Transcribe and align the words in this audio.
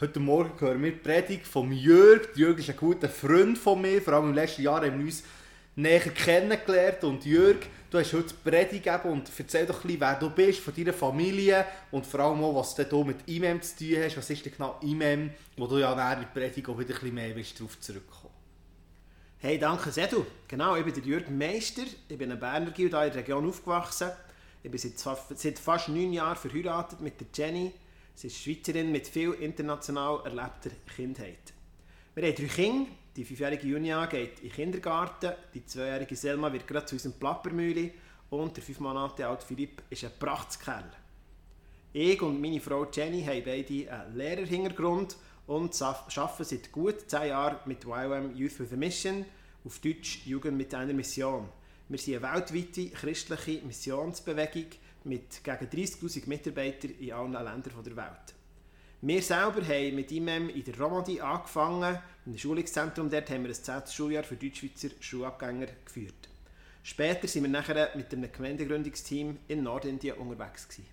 Heute 0.00 0.20
Morgen 0.20 0.52
hören 0.60 0.80
wir 0.80 0.92
die 0.92 0.98
Predigt 0.98 1.44
von 1.44 1.72
Jörg. 1.72 2.28
Jörg 2.36 2.56
ist 2.60 2.70
ein 2.70 2.76
guter 2.76 3.08
Freund 3.08 3.58
von 3.58 3.82
mir. 3.82 4.00
Vor 4.00 4.12
allem 4.12 4.28
im 4.28 4.34
letzten 4.34 4.62
Jahr 4.62 4.80
haben 4.80 4.96
wir 4.96 5.06
uns 5.06 5.24
näher 5.74 5.98
kennengelernt. 5.98 7.02
Und 7.02 7.26
Jörg, 7.26 7.56
du 7.90 7.98
hast 7.98 8.12
heute 8.12 8.28
die 8.28 8.48
Predigt 8.48 8.84
gegeben 8.84 9.10
und 9.10 9.28
erzähl 9.36 9.66
doch 9.66 9.82
ein 9.82 9.88
bisschen, 9.88 10.00
wer 10.00 10.14
du 10.14 10.30
bist, 10.30 10.60
von 10.60 10.72
deiner 10.72 10.92
Familie 10.92 11.66
und 11.90 12.06
vor 12.06 12.20
allem 12.20 12.44
auch, 12.44 12.54
was 12.54 12.76
du 12.76 13.02
mit 13.02 13.26
IMEM 13.26 13.60
zu 13.60 13.76
tun 13.76 13.96
hast. 14.00 14.16
Was 14.16 14.30
ist 14.30 14.44
denn 14.44 14.52
genau 14.52 14.78
IMEM, 14.82 15.30
wo 15.56 15.66
du 15.66 15.78
ja 15.78 15.96
während 15.96 16.22
der 16.22 16.40
Predigt 16.42 16.68
auch 16.68 16.78
wieder 16.78 16.94
ein 16.94 17.00
bisschen 17.00 17.14
mehr 17.16 17.30
darauf 17.30 17.80
zurückkommen 17.80 18.34
Hey, 19.38 19.58
danke 19.58 19.90
Sedu. 19.90 20.24
Genau, 20.46 20.76
ich 20.76 20.84
bin 20.84 20.94
der 20.94 21.02
Jürgen 21.02 21.36
Meister. 21.36 21.82
Ich 22.08 22.16
bin 22.16 22.30
ein 22.30 22.38
Berner 22.38 22.70
Gil, 22.70 22.90
hier 22.90 23.02
in 23.02 23.12
der 23.12 23.22
Region 23.22 23.48
aufgewachsen. 23.48 24.10
Ich 24.62 24.70
bin 24.70 24.78
seit, 24.78 25.18
seit 25.36 25.58
fast 25.58 25.88
neun 25.88 26.12
Jahren 26.12 26.36
verheiratet 26.36 27.00
mit 27.00 27.20
der 27.20 27.26
Jenny. 27.34 27.72
Sie 28.18 28.26
ist 28.26 28.42
Schweizerin 28.42 28.90
mit 28.90 29.06
viel 29.06 29.30
international 29.34 30.22
erlebter 30.24 30.70
Kindheit. 30.96 31.52
Wir 32.16 32.26
haben 32.26 32.34
drei 32.34 32.48
Kinder. 32.48 32.90
Die 33.14 33.24
fünfjährige 33.24 33.68
Junia 33.68 34.06
geht 34.06 34.40
in 34.40 34.48
den 34.48 34.56
Kindergarten, 34.56 35.34
die 35.54 35.64
zweijährige 35.64 36.16
Selma 36.16 36.52
wird 36.52 36.66
gerade 36.66 36.86
zu 36.86 36.96
unserem 36.96 37.12
Plappermühle 37.12 37.92
und 38.30 38.56
der 38.56 38.64
fünf 38.64 38.80
Monate 38.80 39.24
alte 39.24 39.46
Philipp 39.46 39.84
ist 39.88 40.02
ein 40.02 40.10
Prachtskerl. 40.18 40.90
Ich 41.92 42.20
und 42.20 42.40
meine 42.40 42.60
Frau 42.60 42.88
Jenny 42.90 43.22
haben 43.22 43.44
beide 43.44 43.88
einen 43.88 44.16
Lehrerhintergrund 44.16 45.16
und 45.46 45.80
arbeiten 45.80 46.44
seit 46.44 46.72
gut 46.72 47.08
zehn 47.08 47.28
Jahren 47.28 47.58
mit 47.66 47.84
YWAM 47.84 48.34
Youth 48.34 48.58
with 48.58 48.72
a 48.72 48.76
Mission, 48.76 49.26
auf 49.64 49.78
Deutsch 49.78 50.26
Jugend 50.26 50.56
mit 50.56 50.74
einer 50.74 50.92
Mission. 50.92 51.48
Wir 51.88 51.98
sind 51.98 52.16
eine 52.16 52.34
weltweite 52.34 52.90
christliche 52.90 53.64
Missionsbewegung, 53.64 54.66
mit 55.08 55.42
gegen 55.42 55.66
30'000 55.66 56.28
Mitarbeitern 56.28 56.92
in 57.00 57.12
allen 57.12 57.32
Ländern 57.32 57.84
der 57.84 57.96
Welt. 57.96 58.34
Wir 59.00 59.22
selber 59.22 59.62
haben 59.62 59.94
mit 59.94 60.10
IMEM 60.10 60.48
in 60.48 60.64
der 60.64 60.78
Romandie 60.78 61.20
angefangen, 61.20 61.98
im 62.26 62.36
Schulungszentrum. 62.36 63.08
Dort 63.08 63.30
haben 63.30 63.44
wir 63.44 63.50
ein 63.50 63.54
10. 63.54 63.86
Schuljahr 63.86 64.24
für 64.24 64.36
Deutschschweizer 64.36 64.88
Schulabgänger 65.00 65.68
geführt. 65.84 66.28
Später 66.82 67.28
sind 67.28 67.44
wir 67.44 67.50
nachher 67.50 67.90
mit 67.94 68.12
einem 68.12 68.32
Gemeindegründungsteam 68.32 69.38
in 69.46 69.62
Nordindien 69.62 70.16
unterwegs. 70.16 70.68
Gewesen. 70.68 70.86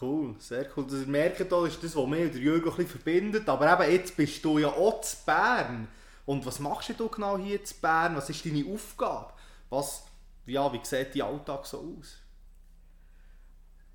Cool, 0.00 0.34
sehr 0.38 0.68
cool. 0.76 0.86
Das 0.88 1.06
merkt 1.06 1.38
hier 1.38 1.64
ist 1.64 1.82
das, 1.82 1.96
was 1.96 2.06
mich 2.06 2.22
und 2.22 2.34
Jürgen 2.36 2.70
ein 2.70 2.86
verbindet. 2.86 3.48
Aber 3.48 3.82
eben, 3.82 3.92
jetzt 3.92 4.16
bist 4.16 4.44
du 4.44 4.58
ja 4.58 4.68
auch 4.68 5.00
zu 5.00 5.16
Bern. 5.24 5.88
Und 6.26 6.44
was 6.44 6.60
machst 6.60 6.92
du 6.98 7.08
genau 7.08 7.38
hier 7.38 7.64
zu 7.64 7.74
Bern? 7.80 8.14
Was 8.14 8.28
ist 8.28 8.44
deine 8.44 8.64
Aufgabe? 8.66 9.32
Was, 9.70 10.04
ja, 10.46 10.70
wie 10.72 10.80
sieht 10.82 11.14
dein 11.14 11.22
Alltag 11.22 11.64
so 11.66 11.96
aus? 11.98 12.18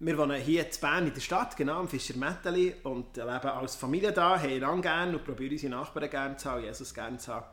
Wir 0.05 0.17
wohnen 0.17 0.41
hier 0.41 0.65
in 0.65 0.81
Bern 0.81 1.07
in 1.07 1.13
der 1.13 1.21
Stadt, 1.21 1.55
genau, 1.55 1.79
am 1.79 1.87
Fischer 1.87 2.17
Metteli 2.17 2.75
und 2.83 3.15
leben 3.15 3.29
als 3.29 3.77
Familie 3.77 4.11
da, 4.11 4.37
haben 4.37 4.51
einander 4.51 4.81
gerne 4.81 5.17
und 5.17 5.23
probieren 5.23 5.53
unsere 5.53 5.71
Nachbarn 5.71 6.09
gerne 6.09 6.35
zu 6.35 6.51
haben, 6.51 6.61
Jesus 6.61 6.93
gerne 6.93 7.17
zu 7.19 7.33
haben. 7.33 7.45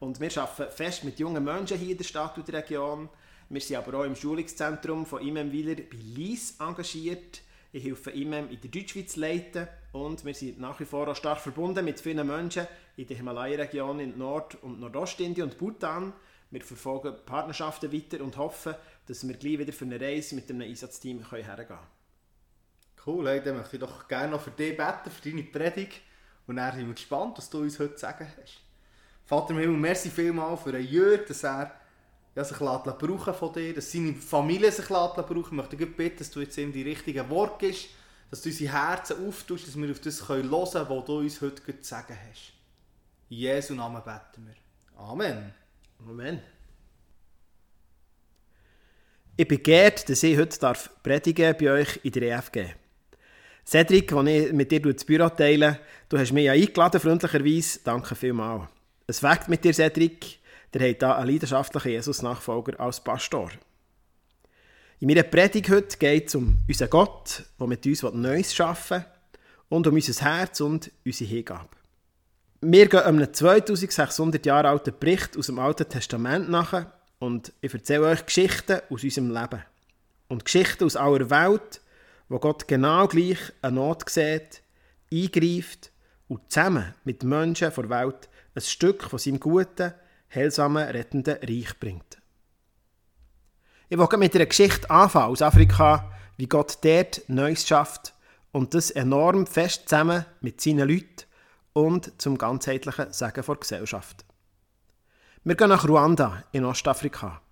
Und 0.00 0.20
wir 0.20 0.36
arbeiten 0.36 0.70
fest 0.70 1.04
mit 1.04 1.18
jungen 1.18 1.42
Menschen 1.42 1.78
hier 1.78 1.92
in 1.92 1.96
der 1.96 2.04
Stadt 2.04 2.36
und 2.36 2.46
der 2.46 2.56
Region. 2.56 3.08
Wir 3.48 3.60
sind 3.62 3.76
aber 3.76 4.00
auch 4.00 4.04
im 4.04 4.16
Schulungszentrum 4.16 5.06
von 5.06 5.26
Imem 5.26 5.50
Wieler 5.50 5.76
bei 5.76 5.96
Lies 5.96 6.60
engagiert. 6.60 7.40
Ich 7.72 7.82
helfe 7.82 8.10
Imem 8.10 8.50
in 8.50 8.60
der 8.60 8.70
Deutschschweiz 8.70 9.16
leiten 9.16 9.66
und 9.92 10.26
wir 10.26 10.34
sind 10.34 10.60
nach 10.60 10.78
wie 10.80 10.84
vor 10.84 11.08
auch 11.08 11.16
stark 11.16 11.38
verbunden 11.38 11.86
mit 11.86 12.00
vielen 12.00 12.26
Menschen 12.26 12.66
in 12.98 13.06
der 13.06 13.16
Himalaya-Region 13.16 14.00
in 14.00 14.18
Nord- 14.18 14.62
und 14.62 14.78
Nordostindien 14.78 15.48
und 15.48 15.56
Bhutan. 15.56 16.12
Wir 16.50 16.60
verfolgen 16.60 17.14
Partnerschaften 17.24 17.90
weiter 17.90 18.22
und 18.22 18.36
hoffen, 18.36 18.74
dass 19.06 19.26
wir 19.26 19.36
gleich 19.36 19.58
wieder 19.58 19.72
für 19.72 19.86
eine 19.86 19.98
Reise 19.98 20.34
mit 20.34 20.50
einem 20.50 20.60
Einsatzteam 20.60 21.30
hergehen 21.30 21.66
können. 21.66 21.93
Cool, 23.06 23.28
hey, 23.28 23.42
dann 23.42 23.56
möchte 23.56 23.76
ich 23.76 23.80
doch 23.80 24.08
gerne 24.08 24.30
noch 24.30 24.40
für 24.40 24.50
dich 24.50 24.76
beten, 24.76 25.10
für 25.10 25.28
deine 25.28 25.42
Predigt. 25.42 26.00
Und 26.46 26.56
dann 26.56 26.74
sind 26.74 26.86
wir 26.86 26.94
gespannt, 26.94 27.36
was 27.36 27.50
du 27.50 27.60
uns 27.60 27.78
heute 27.78 27.98
sagen 27.98 28.26
hast. 28.40 28.60
Vater 29.26 29.50
im 29.50 29.58
Himmel, 29.58 29.76
merci 29.76 30.10
vielmal 30.10 30.56
für 30.56 30.70
einen 30.70 30.86
Jörg, 30.86 31.26
dass 31.26 31.44
er 31.44 31.72
ja, 32.34 32.44
sich 32.44 32.58
brauchen 32.58 33.34
von 33.34 33.52
dir, 33.52 33.74
dass 33.74 33.92
seine 33.92 34.14
Familie 34.14 34.70
sich 34.72 34.86
brauchen 34.86 35.40
Ich 35.40 35.50
möchte 35.52 35.76
dich 35.76 35.96
bitten, 35.96 36.18
dass 36.18 36.30
du 36.30 36.40
jetzt 36.40 36.56
ihm 36.58 36.72
die 36.72 36.82
richtigen 36.82 37.28
Worte 37.30 37.66
gibst, 37.66 37.88
dass 38.30 38.42
du 38.42 38.48
unsere 38.48 38.72
Herzen 38.72 39.28
auftust, 39.28 39.68
dass 39.68 39.76
wir 39.76 39.90
auf 39.90 40.00
das 40.00 40.28
hören 40.28 40.42
können, 40.42 40.72
was 40.72 41.04
du 41.04 41.18
uns 41.18 41.40
heute 41.40 41.62
zu 41.64 41.88
sagen 41.88 42.16
hast. 42.28 42.52
In 43.30 43.36
Jesu 43.38 43.74
Namen 43.74 44.02
beten 44.02 44.46
wir. 44.46 45.00
Amen. 45.00 45.54
Amen. 46.00 46.42
Ich 49.36 49.48
bin 49.48 49.62
geehrt, 49.62 50.08
dass 50.08 50.22
ich 50.22 50.38
heute 50.38 50.58
darf 50.58 50.90
bei 51.02 51.70
euch 51.70 52.00
in 52.02 52.12
der 52.12 52.38
EFG. 52.38 52.74
Cedric, 53.66 54.12
als 54.12 54.28
ich 54.28 54.52
mit 54.52 54.70
dir 54.70 54.80
das 54.80 55.04
Büro 55.04 55.28
teile, 55.28 55.80
du 56.08 56.18
hast 56.18 56.32
mich 56.32 56.44
ja 56.44 56.52
eingeladen, 56.52 57.00
freundlicherweise. 57.00 57.80
Danke 57.82 58.14
vielmals. 58.14 58.68
Es 59.06 59.22
weckt 59.22 59.48
mit 59.48 59.64
dir, 59.64 59.72
Cedric. 59.72 60.38
Der 60.72 60.90
hat 60.90 60.98
hier 60.98 61.16
einen 61.16 61.30
leidenschaftlichen 61.30 61.92
Jesus-Nachfolger 61.92 62.78
als 62.80 63.02
Pastor. 63.02 63.50
In 65.00 65.08
meiner 65.08 65.22
Predigt 65.22 65.70
heute 65.70 65.96
geht 65.96 66.28
es 66.28 66.34
um 66.34 66.58
unseren 66.68 66.90
Gott, 66.90 67.44
der 67.58 67.66
mit 67.66 67.86
uns 67.86 68.02
Neues 68.02 68.54
schaffen 68.54 68.98
will, 68.98 69.06
und 69.68 69.86
um 69.86 69.94
unser 69.94 70.24
Herz 70.24 70.60
und 70.60 70.90
unsere 71.04 71.30
Hingabe. 71.30 71.68
Wir 72.60 72.88
gehen 72.88 73.00
einem 73.00 73.32
2600 73.32 74.44
Jahre 74.46 74.68
alten 74.68 74.94
Bericht 74.98 75.36
aus 75.36 75.46
dem 75.46 75.58
Alten 75.58 75.88
Testament 75.88 76.48
nach 76.48 76.86
und 77.18 77.52
ich 77.60 77.74
erzähle 77.74 78.06
euch 78.06 78.24
Geschichten 78.24 78.80
aus 78.88 79.04
unserem 79.04 79.30
Leben. 79.30 79.62
Und 80.28 80.44
Geschichten 80.44 80.84
aus 80.84 80.96
aller 80.96 81.28
Welt, 81.28 81.80
wo 82.28 82.38
Gott 82.38 82.66
genau 82.68 83.06
gleich 83.06 83.38
eine 83.62 83.76
Not 83.76 84.08
sieht, 84.08 84.62
eingreift 85.12 85.92
und 86.28 86.50
zusammen 86.50 86.94
mit 87.04 87.22
Menschen 87.22 87.72
der 87.74 87.90
Welt 87.90 88.28
ein 88.54 88.62
Stück 88.62 89.04
von 89.04 89.18
seinem 89.18 89.40
guten, 89.40 89.94
heilsamen, 90.34 90.88
rettenden 90.88 91.38
Reich 91.42 91.78
bringt. 91.78 92.18
Ich 93.88 93.98
will 93.98 94.18
mit 94.18 94.34
einer 94.34 94.46
Geschichte 94.46 94.90
anfangen 94.90 95.30
aus 95.30 95.42
Afrika, 95.42 96.10
wie 96.36 96.46
Gott 96.46 96.78
dort 96.82 97.22
Neues 97.28 97.66
schafft 97.66 98.14
und 98.52 98.74
das 98.74 98.90
enorm 98.90 99.46
fest 99.46 99.88
zusammen 99.88 100.24
mit 100.40 100.60
seinen 100.60 100.88
Leuten 100.88 101.26
und 101.72 102.20
zum 102.20 102.38
ganzheitlichen 102.38 103.12
Segen 103.12 103.44
der 103.46 103.56
Gesellschaft. 103.56 104.24
Wir 105.44 105.56
gehen 105.56 105.68
nach 105.68 105.86
Ruanda 105.86 106.44
in 106.52 106.64
Ostafrika. 106.64 107.42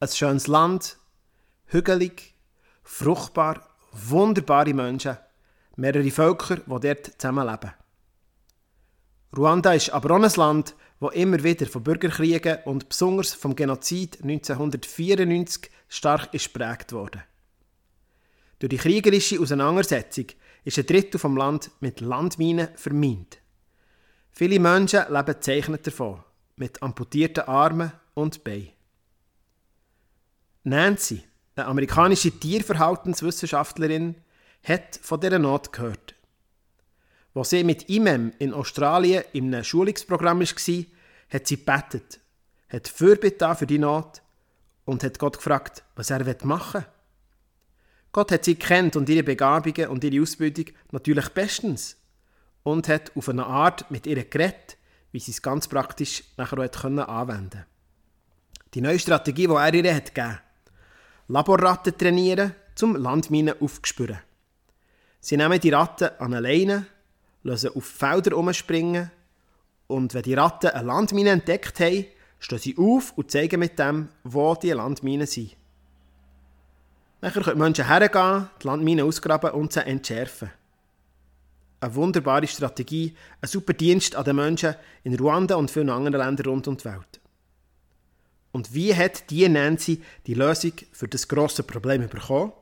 Ein 0.00 0.08
schönes 0.08 0.46
Land, 0.46 0.98
hügelig, 1.66 2.34
fruchtbar 2.82 3.69
wunderbare 3.92 4.74
Menschen, 4.74 5.16
mehrere 5.76 6.10
Völker, 6.10 6.56
die 6.56 6.80
dort 6.80 7.20
zusammenleben. 7.20 7.72
Ruanda 9.36 9.72
ist 9.74 9.90
aber 9.90 10.16
auch 10.16 10.22
ein 10.22 10.30
Land, 10.36 10.74
das 11.00 11.14
immer 11.14 11.42
wieder 11.42 11.66
von 11.66 11.82
Bürgerkriegen 11.82 12.58
und 12.64 12.88
besonders 12.88 13.32
vom 13.32 13.54
Genozid 13.54 14.18
1994 14.22 15.70
stark 15.88 16.34
ist 16.34 16.52
geprägt 16.52 16.92
wurde. 16.92 17.22
Durch 18.58 18.70
die 18.70 18.76
kriegerische 18.76 19.40
Auseinandersetzung 19.40 20.26
ist 20.64 20.78
ein 20.78 20.86
Drittel 20.86 21.18
vom 21.18 21.36
Land 21.36 21.70
mit 21.80 22.00
Landminen 22.00 22.68
vermint. 22.74 23.38
Viele 24.30 24.60
Menschen 24.60 25.04
leben 25.10 25.40
zeichnet 25.40 25.86
davon, 25.86 26.22
mit 26.56 26.82
amputierten 26.82 27.44
Armen 27.44 27.92
und 28.14 28.44
Beinen. 28.44 28.72
Nancy, 30.64 31.22
eine 31.60 31.68
amerikanische 31.68 32.30
Tierverhaltenswissenschaftlerin, 32.32 34.16
hat 34.64 34.98
von 35.02 35.20
dieser 35.20 35.38
Not 35.38 35.72
gehört. 35.72 36.14
Als 37.34 37.50
sie 37.50 37.64
mit 37.64 37.88
IMEM 37.88 38.32
in 38.38 38.52
Australien 38.52 39.24
in 39.32 39.54
einem 39.54 39.64
Schulungsprogramm 39.64 40.40
war, 40.40 40.84
hat 41.32 41.46
sie 41.46 41.56
gebetet, 41.56 42.20
hat 42.68 42.88
Fürbitte 42.88 43.54
für 43.54 43.66
die 43.66 43.78
Not 43.78 44.20
und 44.84 45.04
hat 45.04 45.18
Gott 45.18 45.36
gefragt, 45.36 45.84
was 45.94 46.10
er 46.10 46.24
machen 46.44 46.80
will. 46.82 46.86
Gott 48.12 48.32
hat 48.32 48.44
sie 48.44 48.56
kennt 48.56 48.96
und 48.96 49.08
ihre 49.08 49.22
Begabungen 49.22 49.88
und 49.88 50.02
ihre 50.02 50.20
Ausbildung 50.22 50.66
natürlich 50.90 51.28
bestens 51.28 51.96
und 52.64 52.88
hat 52.88 53.16
auf 53.16 53.28
eine 53.28 53.46
Art 53.46 53.88
mit 53.90 54.06
ihr 54.06 54.24
geredet, 54.24 54.76
wie 55.12 55.20
sie 55.20 55.30
es 55.30 55.42
ganz 55.42 55.68
praktisch 55.68 56.24
nachher 56.36 56.58
auch 56.58 56.84
anwenden 56.84 57.06
konnte. 57.06 57.66
Die 58.74 58.80
neue 58.80 58.98
Strategie, 58.98 59.46
die 59.46 59.52
er 59.52 59.74
ihr 59.74 59.94
hat 59.94 60.14
gegeben 60.14 60.38
Laborratten 61.30 61.96
trainieren, 61.96 62.56
zum 62.74 62.96
Landminen 62.96 63.54
aufzuspüren. 63.60 64.18
Sie 65.20 65.36
nehmen 65.36 65.60
die 65.60 65.70
Ratten 65.70 66.10
an 66.18 66.34
eine 66.34 66.40
Leine, 66.40 66.86
lassen 67.44 67.70
auf 67.72 67.84
Felder 67.84 68.36
umspringen 68.36 69.12
und 69.86 70.12
wenn 70.12 70.22
die 70.22 70.34
Ratten 70.34 70.70
eine 70.70 70.86
Landmine 70.88 71.30
entdeckt 71.30 71.78
haben, 71.78 72.06
stehen 72.40 72.58
sie 72.58 72.76
auf 72.76 73.12
und 73.16 73.30
zeigen 73.30 73.60
mit 73.60 73.78
dem, 73.78 74.08
wo 74.24 74.56
die 74.56 74.72
Landminen 74.72 75.28
sind. 75.28 75.54
Nachher 77.20 77.42
können 77.42 77.58
die 77.58 77.62
Menschen 77.62 77.86
hergehen, 77.86 78.48
die 78.60 78.66
Landminen 78.66 79.06
ausgraben 79.06 79.52
und 79.52 79.72
sie 79.72 79.86
entschärfen. 79.86 80.50
Eine 81.78 81.94
wunderbare 81.94 82.48
Strategie, 82.48 83.14
ein 83.40 83.48
super 83.48 83.74
Dienst 83.74 84.16
an 84.16 84.24
den 84.24 84.34
Menschen 84.34 84.74
in 85.04 85.16
Ruanda 85.16 85.54
und 85.54 85.70
vielen 85.70 85.90
anderen 85.90 86.20
Ländern 86.26 86.46
rund 86.46 86.66
um 86.66 86.76
die 86.76 86.84
Welt. 86.86 87.19
Und 88.52 88.74
wie 88.74 88.94
hat 88.94 89.30
die 89.30 89.48
Nancy 89.48 90.02
die 90.26 90.34
Lösung 90.34 90.72
für 90.92 91.08
das 91.08 91.28
grosse 91.28 91.62
Problem 91.62 92.08
bekommen? 92.08 92.52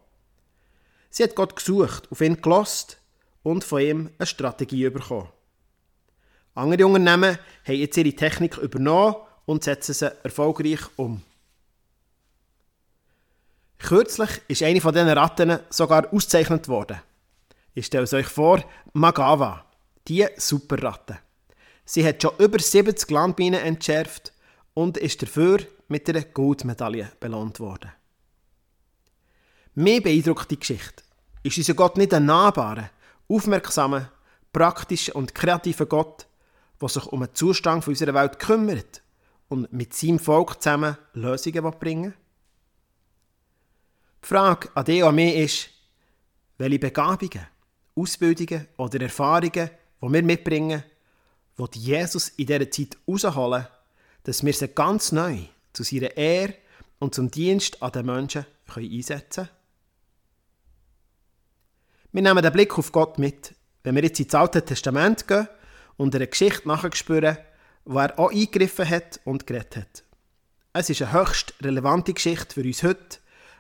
Sie 1.11 1.23
hat 1.23 1.35
Gott 1.35 1.57
gesucht, 1.57 2.09
auf 2.11 2.21
ihn 2.21 2.41
gelost 2.41 2.99
und 3.43 3.65
von 3.65 3.81
ihm 3.81 4.11
eine 4.19 4.27
Strategie 4.27 4.91
bekommen. 4.91 5.29
Andere 6.55 6.87
Unternehmen 6.87 7.39
haben 7.65 7.75
jetzt 7.75 7.97
ihre 7.97 8.13
Technik 8.13 8.59
übernommen 8.59 9.17
und 9.47 9.65
setzen 9.65 9.95
sie 9.95 10.13
erfolgreich 10.23 10.81
um. 10.97 11.23
Kürzlich 13.79 14.31
ist 14.49 14.63
eine 14.63 14.81
von 14.81 14.93
diesen 14.93 15.09
Ratten 15.09 15.61
sogar 15.71 16.13
ausgezeichnet 16.13 16.69
worden. 16.69 17.01
Ich 17.75 17.87
stelle 17.87 18.05
es 18.05 18.13
euch 18.13 18.27
vor, 18.27 18.63
Magawa, 18.93 19.65
die 20.09 20.27
Superratte. 20.37 21.19
Sie 21.85 22.05
hat 22.05 22.21
schon 22.21 22.37
über 22.39 22.59
70 22.59 23.09
Landminen 23.09 23.61
entschärft 23.61 24.33
und 24.75 24.99
ist 24.99 25.23
dafür 25.23 25.61
mit 25.89 26.09
einer 26.09 26.23
Goldmedaille 26.23 27.11
belohnt 27.19 27.61
worden. 27.61 27.91
Mir 29.75 30.03
beeindruckt 30.03 30.51
die 30.51 30.59
Geschichte. 30.59 31.03
Ist 31.43 31.59
unser 31.59 31.75
Gott 31.75 31.97
nicht 31.97 32.13
ein 32.13 32.27
nahbarer, 32.27 32.91
aufmerksamer, 33.29 34.11
praktischer 34.53 35.17
und 35.17 35.35
kreativer 35.35 35.87
Gott, 35.87 36.27
der 36.81 36.89
sich 36.89 37.07
um 37.07 37.21
den 37.21 37.35
Zustand 37.35 37.87
unserer 37.87 38.15
Welt 38.15 38.39
kümmert 38.39 39.03
und 39.49 39.73
mit 39.73 39.95
seinem 39.95 40.19
Volk 40.19 40.63
zusammen 40.63 40.97
Lösungen 41.15 41.71
bringen 41.79 42.13
will? 42.13 42.15
Die 44.23 44.27
Frage 44.27 44.69
an 44.75 44.85
dich 44.85 45.03
und 45.03 45.15
mich 45.15 45.37
ist, 45.37 45.71
welche 46.59 46.79
Begabungen, 46.79 47.47
Ausbildungen 47.95 48.67
oder 48.77 49.01
Erfahrungen, 49.01 49.71
die 50.03 50.13
wir 50.13 50.23
mitbringen, 50.23 50.83
die 51.57 51.79
Jesus 51.79 52.29
in 52.31 52.47
dieser 52.47 52.71
Zeit 52.71 52.97
rausholen, 53.07 53.67
dass 54.25 54.45
wir 54.45 54.53
sie 54.53 54.69
ganz 54.69 55.13
neu 55.13 55.39
zu 55.79 55.85
seiner 55.85 56.17
Ehre 56.17 56.55
und 56.99 57.15
zum 57.15 57.31
Dienst 57.31 57.83
an 57.83 57.93
den 57.93 58.07
Menschen 58.07 58.47
einsetzen 58.75 59.45
können? 59.45 59.49
Wir 62.11 62.23
nehmen 62.23 62.43
den 62.43 62.53
Blick 62.53 62.77
auf 62.77 62.91
Gott 62.91 63.19
mit, 63.19 63.55
wenn 63.85 63.95
wir 63.95 64.03
jetzt 64.03 64.19
ins 64.19 64.35
Alte 64.35 64.65
Testament 64.65 65.29
gehen 65.29 65.47
und 65.97 66.17
einer 66.17 66.27
Geschichte 66.27 66.67
nachspüren, 66.67 67.39
wo 67.85 67.99
er 67.99 68.19
auch 68.19 68.33
eingegriffen 68.33 68.89
hat 68.89 69.21
und 69.25 69.47
geredet 69.47 69.77
hat. 69.77 70.05
Es 70.73 70.91
ist 70.91 71.01
eine 71.03 71.13
höchst 71.13 71.55
relevante 71.63 72.13
Geschichte 72.13 72.55
für 72.55 72.67
uns 72.67 72.83
heute, 72.83 73.19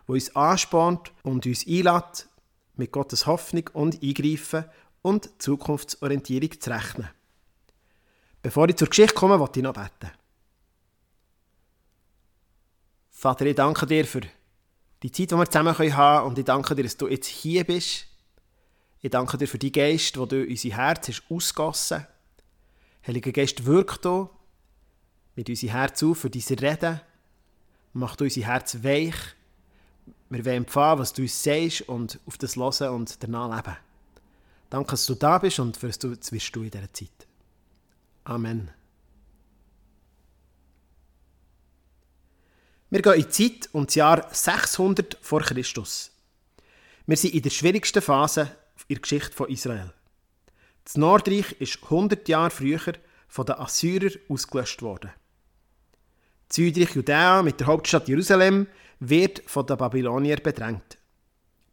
die 0.08 0.12
uns 0.12 0.34
anspornt 0.34 1.12
und 1.22 1.46
uns 1.46 1.66
einlädt, 1.66 2.26
mit 2.74 2.90
Gottes 2.90 3.26
Hoffnung 3.26 3.70
und 3.74 4.02
Eingreifen 4.02 4.64
und 5.02 5.30
Zukunftsorientierung 5.40 6.60
zu 6.60 6.70
rechnen. 6.70 7.08
Bevor 8.42 8.68
ich 8.68 8.76
zur 8.76 8.88
Geschichte 8.88 9.14
komme, 9.14 9.38
wollte 9.38 9.60
ich 9.60 9.64
noch 9.64 9.74
beten. 9.74 10.10
Vater, 13.20 13.46
ich 13.46 13.56
danke 13.56 13.84
dir 13.84 14.04
für 14.04 14.20
die 15.02 15.10
Zeit, 15.10 15.32
die 15.32 15.34
wir 15.34 15.46
zusammen 15.46 15.76
haben 15.76 15.90
können 15.90 16.26
und 16.26 16.38
ich 16.38 16.44
danke 16.44 16.74
dir, 16.74 16.84
dass 16.84 16.96
du 16.96 17.08
jetzt 17.08 17.26
hier 17.26 17.64
bist 17.64 18.08
ich 19.00 19.10
danke 19.10 19.38
dir 19.38 19.46
für 19.46 19.58
die 19.58 19.72
Geist, 19.72 20.18
wo 20.18 20.26
du 20.26 20.44
unser 20.44 20.70
Herz 20.70 21.08
hast 21.08 21.22
ausgossen. 21.30 22.06
Heiliger 23.06 23.32
Geist, 23.32 23.64
wirkt 23.64 24.02
hier 24.02 24.30
mit 25.36 25.48
unserem 25.48 25.72
Herz 25.72 26.02
auf 26.02 26.18
für 26.18 26.30
diese 26.30 26.60
Reden. 26.60 27.00
Mach 27.92 28.16
unser 28.20 28.40
Herz 28.40 28.82
weich. 28.82 29.14
Wir 30.30 30.44
wollen 30.44 30.56
empfangen, 30.56 30.98
was 30.98 31.12
du 31.12 31.22
uns 31.22 31.42
sagst 31.42 31.82
und 31.82 32.18
auf 32.26 32.38
das 32.38 32.56
hören 32.56 32.94
und 32.94 33.22
danach 33.22 33.56
leben. 33.56 33.76
Danke, 34.68 34.90
dass 34.90 35.06
du 35.06 35.14
da 35.14 35.38
bist 35.38 35.60
und 35.60 35.82
für 35.82 36.02
du 36.02 36.10
jetzt 36.10 36.32
wirst 36.32 36.54
du 36.54 36.62
in 36.62 36.70
dieser 36.70 36.92
Zeit. 36.92 37.26
Amen. 38.24 38.77
Wir 42.90 43.02
gehen 43.02 43.14
in 43.14 43.22
die 43.22 43.28
Zeit 43.28 43.68
um 43.72 43.84
das 43.84 43.96
Jahr 43.96 44.26
600 44.32 45.18
vor 45.20 45.42
Christus. 45.42 46.10
Wir 47.06 47.18
sind 47.18 47.34
in 47.34 47.42
der 47.42 47.50
schwierigsten 47.50 48.00
Phase 48.00 48.50
in 48.86 48.94
der 48.94 49.02
Geschichte 49.02 49.32
von 49.32 49.50
Israel. 49.50 49.92
Das 50.84 50.96
Nordreich 50.96 51.52
ist 51.58 51.82
100 51.82 52.26
Jahre 52.30 52.48
früher 52.48 52.94
von 53.28 53.44
den 53.44 53.56
Assyrern 53.56 54.14
ausgelöscht 54.30 54.80
worden. 54.80 55.10
Das 56.48 56.56
Südreich 56.56 56.94
Judäa 56.94 57.42
mit 57.42 57.60
der 57.60 57.66
Hauptstadt 57.66 58.08
Jerusalem 58.08 58.66
wird 59.00 59.42
von 59.44 59.66
den 59.66 59.76
Babyloniern 59.76 60.42
bedrängt. 60.42 60.96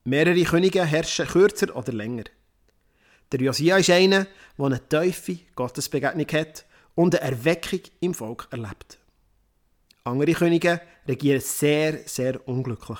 Mehrere 0.03 0.43
Könige 0.43 0.83
herrschen 0.83 1.27
kürzer 1.27 1.73
oder 1.73 1.93
länger. 1.93 2.25
Der 3.31 3.39
Josia 3.39 3.77
ist 3.77 3.89
einer, 3.89 4.27
der 4.57 4.65
eine 4.65 4.89
tiefe 4.89 5.39
Gottesbegegnung 5.55 6.27
hat 6.33 6.65
und 6.93 7.15
eine 7.15 7.31
Erweckung 7.31 7.79
im 8.01 8.13
Volk 8.13 8.49
erlebt. 8.51 8.99
Andere 10.05 10.33
Könige 10.33 10.81
regieren 11.07 11.41
sehr, 11.41 11.99
sehr 12.05 12.47
unglücklich. 12.47 12.99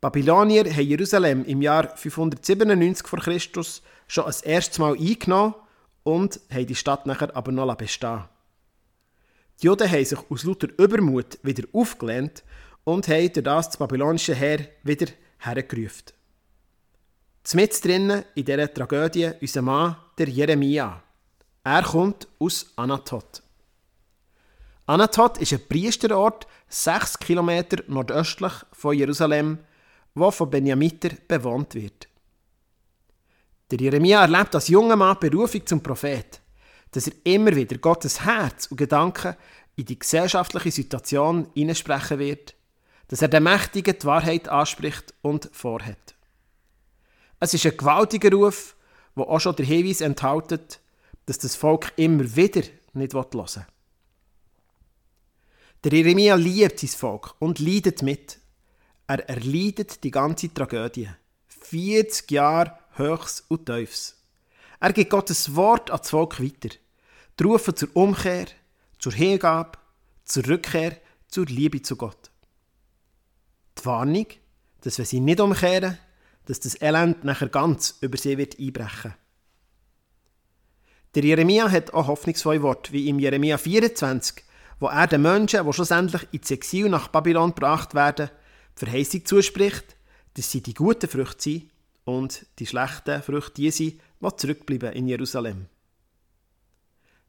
Babylonier 0.00 0.64
haben 0.64 0.86
Jerusalem 0.86 1.44
im 1.44 1.62
Jahr 1.62 1.96
597 1.96 3.06
vor 3.06 3.20
Christus 3.20 3.82
schon 4.08 4.24
ein 4.24 4.34
erstes 4.42 4.78
Mal 4.78 4.96
eingenommen 4.98 5.54
und 6.02 6.40
haben 6.50 6.66
die 6.66 6.74
Stadt 6.74 7.06
nachher 7.06 7.36
aber 7.36 7.52
noch 7.52 7.74
bestehen 7.76 8.24
Die 9.60 9.66
Juden 9.66 9.88
haben 9.88 10.04
sich 10.04 10.18
aus 10.30 10.44
lauter 10.44 10.68
Übermut 10.78 11.38
wieder 11.42 11.68
aufgelehnt 11.72 12.42
und 12.84 13.06
haben 13.06 13.32
durch 13.32 13.44
das 13.44 13.66
das 13.66 13.76
babylonische 13.76 14.34
Heer 14.34 14.66
wieder 14.82 15.12
hergerufen. 15.38 16.06
Zmitz 17.44 17.82
drinnen 17.82 18.24
in 18.34 18.46
dieser 18.46 18.72
Tragödie 18.72 19.32
unser 19.40 19.62
Mann, 19.62 19.96
der 20.16 20.28
Jeremia. 20.28 21.02
Er 21.64 21.82
kommt 21.82 22.28
aus 22.38 22.72
Anatot. 22.76 23.41
Anatot 24.92 25.38
ist 25.38 25.54
ein 25.54 25.66
Priesterort, 25.68 26.46
sechs 26.68 27.18
Kilometer 27.18 27.82
nordöstlich 27.88 28.52
von 28.72 28.94
Jerusalem, 28.94 29.58
wo 30.14 30.30
von 30.30 30.50
Benjamiter 30.50 31.08
bewohnt 31.26 31.74
wird. 31.74 32.08
Der 33.70 33.80
Jeremia 33.80 34.20
erlebt 34.20 34.54
als 34.54 34.68
junger 34.68 34.96
Mann 34.96 35.16
Berufung 35.18 35.64
zum 35.64 35.82
Prophet, 35.82 36.42
dass 36.90 37.06
er 37.06 37.14
immer 37.24 37.56
wieder 37.56 37.78
Gottes 37.78 38.26
Herz 38.26 38.66
und 38.66 38.76
Gedanken 38.76 39.34
in 39.76 39.86
die 39.86 39.98
gesellschaftliche 39.98 40.70
Situation 40.70 41.48
hineinsprechen 41.54 42.18
wird, 42.18 42.54
dass 43.08 43.22
er 43.22 43.28
den 43.28 43.44
Mächtigen 43.44 43.98
die 43.98 44.04
Wahrheit 44.04 44.46
anspricht 44.46 45.14
und 45.22 45.48
vorhat. 45.54 46.14
Es 47.40 47.54
ist 47.54 47.64
ein 47.64 47.78
gewaltiger 47.78 48.30
Ruf, 48.32 48.76
wo 49.14 49.22
auch 49.22 49.40
schon 49.40 49.56
der 49.56 49.64
Hinweis 49.64 50.02
enthält, 50.02 50.80
dass 51.24 51.38
das 51.38 51.56
Volk 51.56 51.94
immer 51.96 52.36
wieder 52.36 52.60
nicht 52.92 53.14
hören 53.14 53.32
will. 53.32 53.66
Der 55.84 55.92
Jeremia 55.92 56.36
liebt 56.36 56.78
sein 56.78 56.90
Volk 56.90 57.34
und 57.40 57.58
leidet 57.58 58.02
mit. 58.02 58.38
Er 59.08 59.28
erleidet 59.28 60.04
die 60.04 60.12
ganze 60.12 60.54
Tragödie. 60.54 61.10
40 61.48 62.30
Jahre 62.30 62.78
Höchst 62.94 63.44
und 63.48 63.66
Tiefs. 63.66 64.16
Er 64.78 64.92
gibt 64.92 65.10
Gottes 65.10 65.56
Wort 65.56 65.90
an 65.90 65.98
das 65.98 66.10
Volk 66.10 66.40
weiter. 66.40 66.76
Die 67.38 67.42
Rufe 67.42 67.74
zur 67.74 67.88
Umkehr, 67.94 68.46
zur 68.98 69.12
Hingabe, 69.12 69.78
zur 70.24 70.46
Rückkehr, 70.46 70.96
zur 71.28 71.46
Liebe 71.46 71.82
zu 71.82 71.96
Gott. 71.96 72.30
Die 73.78 73.84
Warnung, 73.84 74.26
dass 74.82 74.98
wenn 74.98 75.06
sie 75.06 75.20
nicht 75.20 75.40
umkehren, 75.40 75.98
dass 76.46 76.60
das 76.60 76.80
Elend 76.80 77.24
nachher 77.24 77.48
ganz 77.48 77.96
über 78.00 78.18
sie 78.18 78.38
wird 78.38 78.58
einbrechen. 78.58 79.14
Der 81.14 81.24
Jeremia 81.24 81.70
hat 81.70 81.92
auch 81.92 82.06
hoffnungsvolle 82.06 82.62
Worte, 82.62 82.92
wie 82.92 83.08
im 83.08 83.18
Jeremia 83.18 83.58
24, 83.58 84.44
wo 84.82 84.88
er 84.88 85.06
den 85.06 85.22
Menschen, 85.22 85.64
die 85.64 85.72
schlussendlich 85.72 86.26
ins 86.32 86.50
Exil 86.50 86.88
nach 86.88 87.06
Babylon 87.06 87.54
gebracht 87.54 87.94
werden, 87.94 88.30
die 88.76 88.84
Verheißung 88.84 89.24
zuspricht, 89.24 89.96
dass 90.34 90.50
sie 90.50 90.60
die 90.60 90.74
guten 90.74 91.08
Früchte 91.08 91.40
sind 91.40 91.70
und 92.04 92.44
die 92.58 92.66
schlechten 92.66 93.22
Früchte 93.22 93.52
die 93.54 93.70
sind, 93.70 94.00
die 94.20 94.36
zurückbleiben 94.36 94.92
in 94.92 95.06
Jerusalem. 95.06 95.66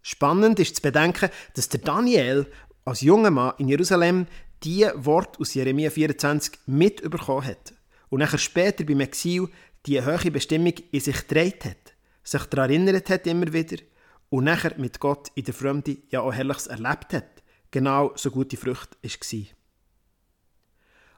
Spannend 0.02 0.60
ist 0.60 0.78
zu 0.78 0.82
bedenken, 0.82 1.30
dass 1.54 1.70
der 1.70 1.82
Daniel 1.82 2.48
als 2.86 3.02
junger 3.02 3.30
Mann 3.30 3.54
in 3.60 3.70
Jerusalem 3.70 4.26
die 4.64 4.88
Wort 4.96 5.40
aus 5.40 5.54
Jeremia 5.54 5.92
24 5.92 6.60
mitbekommen 6.66 7.46
hat 7.46 7.76
und 8.10 8.20
nachher 8.20 8.40
später 8.40 8.84
beim 8.84 9.02
Exil 9.02 9.48
die 9.86 10.02
hohe 10.02 10.32
Bestimmung 10.32 10.74
in 10.92 11.00
sich 11.00 11.28
gedreht 11.28 11.66
hat, 11.66 11.94
sich 12.24 12.46
daran 12.46 12.72
erinnert 12.72 13.12
hat 13.12 13.28
immer 13.28 13.54
wieder 13.54 13.78
und 14.30 14.46
nachher 14.46 14.74
mit 14.78 15.00
Gott 15.00 15.28
in 15.36 15.44
der 15.44 15.54
Fremde 15.54 15.98
ja 16.10 16.22
auch 16.22 16.34
Herrliches 16.34 16.66
erlebt 16.66 17.14
hat, 17.14 17.33
genau 17.74 18.14
so 18.16 18.32
gute 18.32 18.56
Frucht 18.56 18.92
war. 19.02 19.46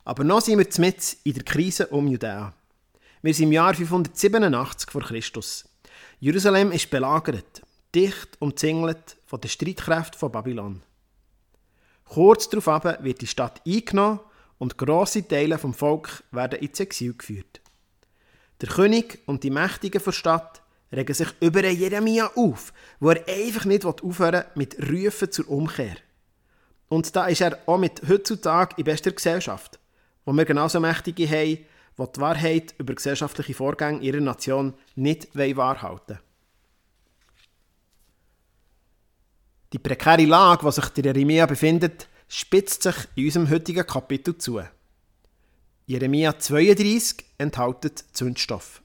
Aber 0.06 0.24
noch 0.24 0.42
sind 0.42 0.58
wir 0.58 0.86
mit 0.86 1.18
in 1.24 1.34
der 1.34 1.44
Krise 1.44 1.88
um 1.88 2.08
Judäa. 2.08 2.54
Wir 3.22 3.34
sind 3.34 3.46
im 3.46 3.52
Jahr 3.52 3.74
587 3.74 4.90
vor 4.90 5.02
Christus. 5.02 5.68
Jerusalem 6.20 6.72
ist 6.72 6.90
belagert, 6.90 7.62
dicht 7.94 8.38
umzingelt 8.40 9.18
von 9.26 9.42
den 9.42 9.50
Streitkräften 9.50 10.18
von 10.18 10.32
Babylon. 10.32 10.82
Kurz 12.06 12.50
darauf 12.50 12.84
wird 13.04 13.22
die 13.22 13.28
Stadt 13.28 13.62
eingenommen 13.66 14.20
und 14.58 14.78
grosse 14.78 15.28
Teile 15.28 15.58
vom 15.58 15.74
Volk 15.74 16.24
werden 16.32 16.60
ins 16.60 16.80
Exil 16.80 17.16
geführt. 17.18 17.62
Der 18.62 18.70
König 18.70 19.20
und 19.26 19.44
die 19.44 19.50
Mächtigen 19.50 20.02
der 20.02 20.12
Stadt 20.12 20.62
regen 20.94 21.14
sich 21.14 21.28
über 21.42 21.66
Jeremia 21.66 22.32
auf, 22.36 22.72
wo 23.00 23.10
er 23.10 23.28
einfach 23.28 23.66
nicht 23.66 23.86
aufhören 23.86 24.46
will 24.46 24.52
mit 24.56 24.80
Rufen 24.80 25.32
zur 25.32 25.50
Umkehr. 25.50 25.98
Und 26.88 27.16
da 27.16 27.28
ist 27.28 27.42
er 27.42 27.60
auch 27.66 27.78
mit 27.78 28.02
heutzutage 28.08 28.76
in 28.78 28.84
bester 28.84 29.12
Gesellschaft 29.12 29.80
wo 30.26 30.34
wir 30.34 30.46
genauso 30.46 30.80
Mächtige 30.80 31.30
haben, 31.30 31.66
die 31.98 32.12
die 32.14 32.20
Wahrheit 32.20 32.76
über 32.78 32.96
gesellschaftliche 32.96 33.54
Vorgänge 33.54 34.02
ihrer 34.02 34.20
Nation 34.20 34.74
nicht 34.96 35.36
wahrhalten 35.36 36.02
wollen. 36.08 36.20
Die 39.72 39.80
prekäre 39.80 40.26
Lage, 40.26 40.62
in 40.62 40.66
der 40.66 40.72
sich 40.72 40.90
der 40.90 41.06
Jeremia 41.06 41.46
befindet, 41.46 42.08
spitzt 42.28 42.84
sich 42.84 42.96
in 43.16 43.26
unserem 43.26 43.50
heutigen 43.50 43.86
Kapitel 43.86 44.38
zu. 44.38 44.62
Jeremia 45.86 46.40
32 46.40 47.26
enthält 47.38 48.04
Zündstoff. 48.14 48.82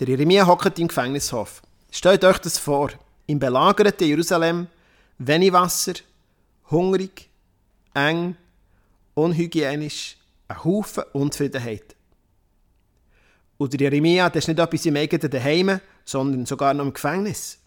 Der 0.00 0.08
Jeremia 0.08 0.46
hockt 0.46 0.78
im 0.78 0.88
Gefängnishof. 0.88 1.62
Stellt 1.90 2.24
euch 2.24 2.38
das 2.38 2.58
vor. 2.58 2.90
Im 3.26 3.38
belagerten 3.38 4.06
Jerusalem, 4.06 4.68
wenig 5.18 5.52
Wasser, 5.52 5.94
hungrig, 6.70 7.28
eng, 7.94 8.36
unhygienisch, 9.14 10.16
ein 10.48 10.64
Haufen 10.64 11.04
Unzufriedenheit. 11.12 11.96
Und 13.58 13.72
der 13.72 13.80
Jeremia, 13.80 14.30
das 14.30 14.44
ist 14.44 14.48
nicht 14.48 14.58
etwas 14.60 14.86
im 14.86 14.96
eigenen 14.96 15.30
Daheim, 15.30 15.80
sondern 16.04 16.46
sogar 16.46 16.72
noch 16.74 16.84
im 16.84 16.92
Gefängnis. 16.92 17.58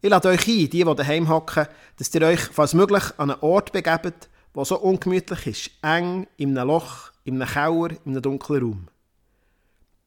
Ich 0.00 0.10
lade 0.10 0.30
euch 0.30 0.48
ein, 0.48 0.56
die, 0.56 0.68
die 0.68 0.84
daheim 0.84 1.28
hocken, 1.28 1.66
dass 1.96 2.12
ihr 2.12 2.22
euch, 2.22 2.40
falls 2.40 2.74
möglich, 2.74 3.04
an 3.18 3.30
einen 3.30 3.40
Ort 3.40 3.70
begebt, 3.70 4.28
der 4.54 4.64
so 4.64 4.80
ungemütlich 4.80 5.46
ist, 5.46 5.70
eng, 5.82 6.26
in 6.36 6.58
einem 6.58 6.68
Loch, 6.68 7.12
in 7.24 7.40
einem 7.40 7.48
Keller, 7.48 7.90
in 8.04 8.12
einem 8.12 8.22
dunklen 8.22 8.62
Raum. 8.62 8.88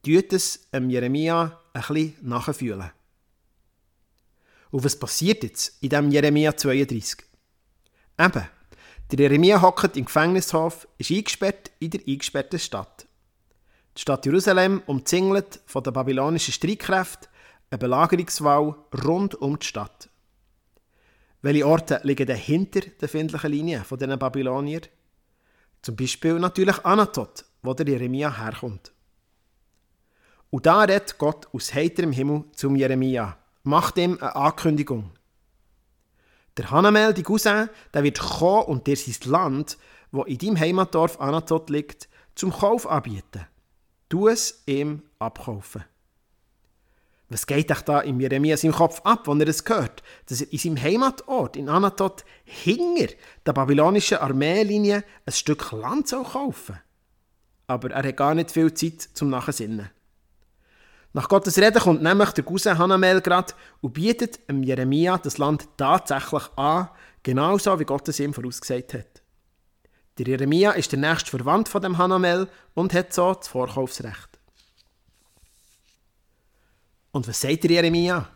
Tut 0.03 0.33
es 0.33 0.69
dem 0.71 0.89
Jeremia 0.89 1.57
ein 1.73 1.81
bisschen 1.81 2.15
nachfühlen. 2.21 2.91
Und 4.75 4.83
was 4.83 4.99
passiert 4.99 5.41
jetzt 5.43 5.81
in 5.81 5.87
diesem 5.87 6.11
Jeremia 6.11 6.53
32? 6.53 7.23
Eben, 8.19 8.43
der 9.09 9.19
Jeremia 9.19 9.61
hockt 9.61 9.95
im 9.95 10.03
Gefängnishof, 10.03 10.85
ist 10.97 11.11
eingesperrt 11.11 11.71
in 11.79 11.91
der 11.91 12.01
eingesperrten 12.05 12.59
Stadt. 12.59 13.07
Die 13.95 14.01
Stadt 14.01 14.25
Jerusalem 14.25 14.83
umzingelt 14.85 15.61
von 15.65 15.81
den 15.81 15.93
babylonischen 15.93 16.51
Streitkräften 16.53 17.29
eine 17.69 17.77
Belagerungswall 17.77 18.75
rund 19.05 19.35
um 19.35 19.57
die 19.57 19.65
Stadt. 19.65 20.09
Welche 21.41 21.65
Orte 21.65 22.01
liegen 22.03 22.27
denn 22.27 22.35
hinter 22.35 22.81
der 22.81 23.07
findlichen 23.07 23.51
Linie 23.53 23.85
von 23.85 23.97
diesen 23.97 24.19
Babylonier? 24.19 24.81
Zum 25.83 25.95
Beispiel 25.95 26.37
natürlich 26.37 26.83
Anatot, 26.83 27.45
wo 27.61 27.73
der 27.73 27.87
Jeremia 27.87 28.39
herkommt. 28.43 28.91
Und 30.49 30.65
da 30.65 30.81
redet 30.81 31.17
Gott 31.17 31.47
aus 31.53 31.73
heiterem 31.73 32.11
Himmel 32.11 32.43
zum 32.51 32.75
Jeremia, 32.75 33.37
macht 33.65 33.97
ihm 33.97 34.17
eine 34.19 34.35
Ankündigung. 34.35 35.11
Der 36.57 36.71
Hanamel, 36.71 37.13
die 37.13 37.23
Cousin, 37.23 37.69
der 37.93 38.03
wird 38.03 38.19
kommen 38.19 38.67
und 38.67 38.87
dir 38.87 38.95
sein 38.95 39.29
Land, 39.29 39.77
wo 40.11 40.23
in 40.23 40.37
deinem 40.37 40.59
Heimatdorf 40.59 41.19
Anatot 41.19 41.69
liegt, 41.69 42.07
zum 42.35 42.51
Kauf 42.51 42.87
anbieten. 42.87 43.45
Du 44.07 44.27
es 44.27 44.63
ihm 44.65 45.01
abkaufen. 45.19 45.83
Was 47.27 47.47
geht 47.47 47.71
euch 47.71 47.81
da 47.81 48.01
im 48.01 48.19
Jeremia 48.19 48.55
seinem 48.55 48.73
Kopf 48.73 49.01
ab, 49.03 49.27
wenn 49.27 49.41
er 49.41 49.47
es 49.47 49.63
hört, 49.67 50.03
dass 50.27 50.41
er 50.41 50.51
in 50.53 50.59
seinem 50.59 50.81
Heimatort, 50.81 51.57
in 51.57 51.69
Anatot, 51.69 52.23
hinter 52.43 53.13
der 53.45 53.53
babylonischen 53.53 54.19
Armeelinie 54.19 55.03
ein 55.25 55.33
Stück 55.33 55.71
Land 55.71 56.07
soll 56.07 56.23
kaufen 56.23 56.79
Aber 57.65 57.89
er 57.89 58.07
hat 58.07 58.17
gar 58.17 58.35
nicht 58.35 58.51
viel 58.51 58.71
Zeit 58.75 59.01
zum 59.01 59.29
Nachsinnen. 59.29 59.89
Nach 61.15 61.29
Gottes 61.29 61.57
Reden 61.57 61.79
kommt 61.79 62.03
nämlich 62.03 62.31
der 62.31 62.43
Cousin 62.43 62.77
Hanamel 62.77 63.21
gerade 63.21 63.53
und 63.79 63.93
bietet 63.93 64.49
dem 64.49 64.63
Jeremia 64.63 65.17
das 65.17 65.37
Land 65.37 65.65
tatsächlich 65.77 66.43
an, 66.57 66.89
genauso 67.23 67.79
wie 67.79 67.85
Gott 67.85 68.09
es 68.09 68.19
ihm 68.19 68.33
vorausgesagt 68.33 68.95
hat. 68.95 69.21
Der 70.17 70.27
Jeremia 70.27 70.71
ist 70.71 70.91
der 70.91 70.99
nächste 70.99 71.29
Verwandt 71.29 71.69
von 71.69 71.81
dem 71.81 71.97
Hanamel 71.97 72.49
und 72.73 72.93
hat 72.93 73.13
so 73.13 73.33
das 73.33 73.47
Vorkaufsrecht. 73.47 74.27
Und 77.13 77.29
was 77.29 77.39
sagt 77.39 77.63
der 77.63 77.71
Jeremia? 77.71 78.27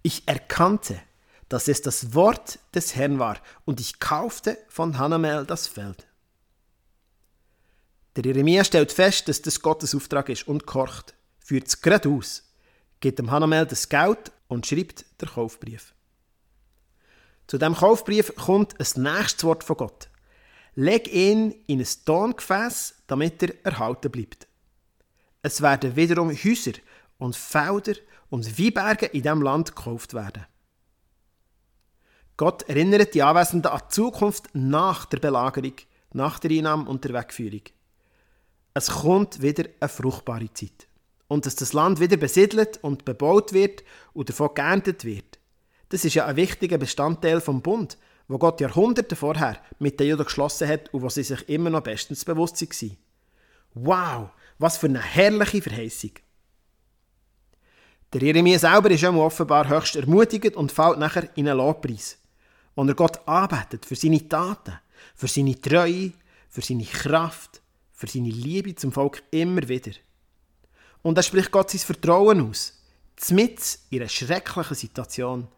Ich 0.00 0.26
erkannte, 0.26 0.98
dass 1.50 1.68
es 1.68 1.82
das 1.82 2.14
Wort 2.14 2.58
des 2.74 2.96
Herrn 2.96 3.18
war, 3.18 3.36
und 3.66 3.80
ich 3.80 4.00
kaufte 4.00 4.56
von 4.70 4.96
Hanamel 4.96 5.44
das 5.44 5.66
Feld. 5.66 6.06
Der 8.16 8.24
Jeremia 8.24 8.64
stellt 8.64 8.92
fest, 8.92 9.28
dass 9.28 9.42
das 9.42 9.60
Gottes 9.60 9.94
Auftrag 9.94 10.30
ist 10.30 10.48
und 10.48 10.64
kocht 10.64 11.17
führt 11.48 11.66
es 11.66 11.80
gerade 11.80 12.10
aus, 12.10 12.42
gibt 13.00 13.18
dem 13.18 13.30
Hanamel 13.30 13.64
das 13.64 13.88
Geld 13.88 14.30
und 14.48 14.66
schreibt 14.66 15.06
den 15.18 15.30
Kaufbrief. 15.30 15.94
Zu 17.46 17.56
dem 17.56 17.74
Kaufbrief 17.74 18.34
kommt 18.36 18.78
ein 18.78 19.02
nächstes 19.02 19.44
Wort 19.44 19.64
von 19.64 19.78
Gott. 19.78 20.10
Leg 20.74 21.10
ihn 21.10 21.52
in 21.66 21.80
ein 21.80 21.88
Tongefäß, 22.04 22.96
damit 23.06 23.42
er 23.42 23.64
erhalten 23.64 24.10
bleibt. 24.10 24.46
Es 25.40 25.62
werden 25.62 25.96
wiederum 25.96 26.30
Häuser 26.30 26.74
und 27.16 27.34
Felder 27.34 27.94
und 28.28 28.58
Weinberge 28.58 29.06
in 29.06 29.22
diesem 29.22 29.40
Land 29.40 29.74
gekauft 29.74 30.12
werden. 30.12 30.44
Gott 32.36 32.68
erinnert 32.68 33.14
die 33.14 33.22
Anwesenden 33.22 33.72
an 33.72 33.80
die 33.88 33.94
Zukunft 33.94 34.50
nach 34.52 35.06
der 35.06 35.18
Belagerung, 35.18 35.76
nach 36.12 36.40
der 36.40 36.50
Einnahme 36.50 36.90
und 36.90 37.04
der 37.04 37.14
Wegführung. 37.14 37.62
Es 38.74 38.90
kommt 38.90 39.40
wieder 39.40 39.64
eine 39.80 39.88
fruchtbare 39.88 40.52
Zeit 40.52 40.87
und 41.28 41.46
dass 41.46 41.54
das 41.54 41.72
Land 41.72 42.00
wieder 42.00 42.16
besiedelt 42.16 42.78
und 42.82 43.04
bebaut 43.04 43.52
wird 43.52 43.84
und 44.14 44.28
davon 44.28 44.54
geerntet 44.54 45.04
wird. 45.04 45.38
Das 45.90 46.04
ist 46.04 46.14
ja 46.14 46.26
ein 46.26 46.36
wichtiger 46.36 46.78
Bestandteil 46.78 47.40
vom 47.40 47.62
Bund, 47.62 47.96
wo 48.26 48.38
Gott 48.38 48.60
Jahrhunderte 48.60 49.16
vorher 49.16 49.58
mit 49.78 50.00
den 50.00 50.08
Juden 50.08 50.24
geschlossen 50.24 50.68
hat 50.68 50.92
und 50.92 51.02
wo 51.02 51.08
sie 51.08 51.22
sich 51.22 51.48
immer 51.48 51.70
noch 51.70 51.82
bestens 51.82 52.24
bewusst 52.24 52.60
waren. 52.60 52.96
Wow, 53.74 54.30
was 54.58 54.76
für 54.76 54.86
eine 54.86 55.00
herrliche 55.00 55.62
Verheißung. 55.62 56.12
Der 58.12 58.22
Jeremia 58.22 58.58
selber 58.58 58.90
ist 58.90 59.04
offenbar 59.04 59.68
höchst 59.68 59.96
ermutigend 59.96 60.56
und 60.56 60.72
fällt 60.72 60.98
nachher 60.98 61.28
in 61.36 61.48
einen 61.48 61.58
Lobpreis, 61.58 62.18
wo 62.74 62.84
er 62.84 62.94
Gott 62.94 63.20
arbeitet 63.26 63.84
für 63.84 63.96
seine 63.96 64.26
Taten, 64.26 64.78
für 65.14 65.28
seine 65.28 65.60
Treue, 65.60 66.12
für 66.48 66.62
seine 66.62 66.84
Kraft, 66.84 67.60
für 67.92 68.06
seine 68.06 68.30
Liebe 68.30 68.74
zum 68.74 68.92
Volk 68.92 69.22
immer 69.30 69.68
wieder. 69.68 69.92
Und 71.02 71.16
er 71.16 71.22
spricht 71.22 71.50
Gott 71.50 71.70
sein 71.70 71.80
Vertrauen 71.80 72.48
aus, 72.48 72.74
mit 73.30 73.78
in 73.90 74.00
einer 74.00 74.08
schrecklichen 74.08 74.76
Situation 74.76 75.48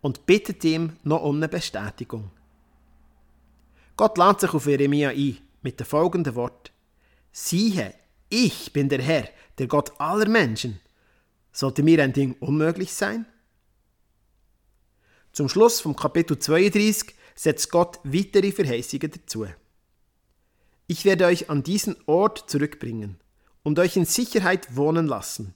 und 0.00 0.26
bittet 0.26 0.64
ihm 0.64 0.96
noch 1.02 1.22
um 1.22 1.36
eine 1.36 1.48
Bestätigung. 1.48 2.30
Gott 3.96 4.16
lädt 4.18 4.40
sich 4.40 4.54
auf 4.54 4.66
Jeremia 4.66 5.10
ein 5.10 5.38
mit 5.62 5.78
dem 5.78 5.86
folgenden 5.86 6.34
Wort: 6.34 6.72
Siehe, 7.32 7.94
ich 8.28 8.72
bin 8.72 8.88
der 8.88 9.02
Herr, 9.02 9.28
der 9.58 9.66
Gott 9.66 9.92
aller 10.00 10.28
Menschen. 10.28 10.80
Sollte 11.52 11.82
mir 11.82 12.02
ein 12.02 12.12
Ding 12.12 12.36
unmöglich 12.40 12.92
sein? 12.92 13.26
Zum 15.32 15.48
Schluss 15.48 15.80
vom 15.80 15.96
Kapitel 15.96 16.38
32 16.38 17.14
setzt 17.34 17.70
Gott 17.70 18.00
weitere 18.04 18.52
Verheißungen 18.52 19.10
dazu. 19.10 19.46
Ich 20.86 21.04
werde 21.04 21.26
euch 21.26 21.50
an 21.50 21.62
diesen 21.62 21.96
Ort 22.06 22.50
zurückbringen 22.50 23.18
und 23.62 23.78
euch 23.78 23.96
in 23.96 24.04
Sicherheit 24.04 24.76
wohnen 24.76 25.06
lassen. 25.06 25.54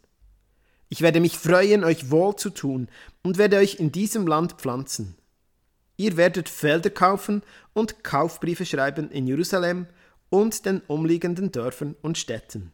Ich 0.88 1.00
werde 1.00 1.20
mich 1.20 1.38
freuen, 1.38 1.84
euch 1.84 2.10
wohl 2.10 2.36
zu 2.36 2.50
tun 2.50 2.88
und 3.22 3.38
werde 3.38 3.56
euch 3.56 3.76
in 3.76 3.90
diesem 3.90 4.26
Land 4.26 4.54
pflanzen. 4.54 5.16
Ihr 5.96 6.16
werdet 6.16 6.48
Felder 6.48 6.90
kaufen 6.90 7.42
und 7.72 8.04
Kaufbriefe 8.04 8.66
schreiben 8.66 9.10
in 9.10 9.26
Jerusalem 9.26 9.86
und 10.28 10.66
den 10.66 10.80
umliegenden 10.86 11.52
Dörfern 11.52 11.96
und 12.02 12.18
Städten. 12.18 12.72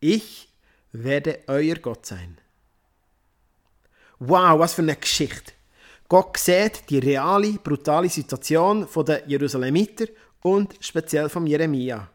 Ich 0.00 0.52
werde 0.92 1.40
euer 1.48 1.76
Gott 1.76 2.06
sein. 2.06 2.38
Wow, 4.18 4.58
was 4.58 4.74
für 4.74 4.82
eine 4.82 4.96
Geschichte! 4.96 5.52
Gott 6.08 6.36
sieht 6.36 6.88
die 6.90 6.98
reale, 6.98 7.52
brutale 7.54 8.08
Situation 8.08 8.86
der 9.06 9.26
Jerusalemiter 9.26 10.06
und 10.42 10.74
speziell 10.80 11.28
vom 11.28 11.46
Jeremia. 11.46 12.08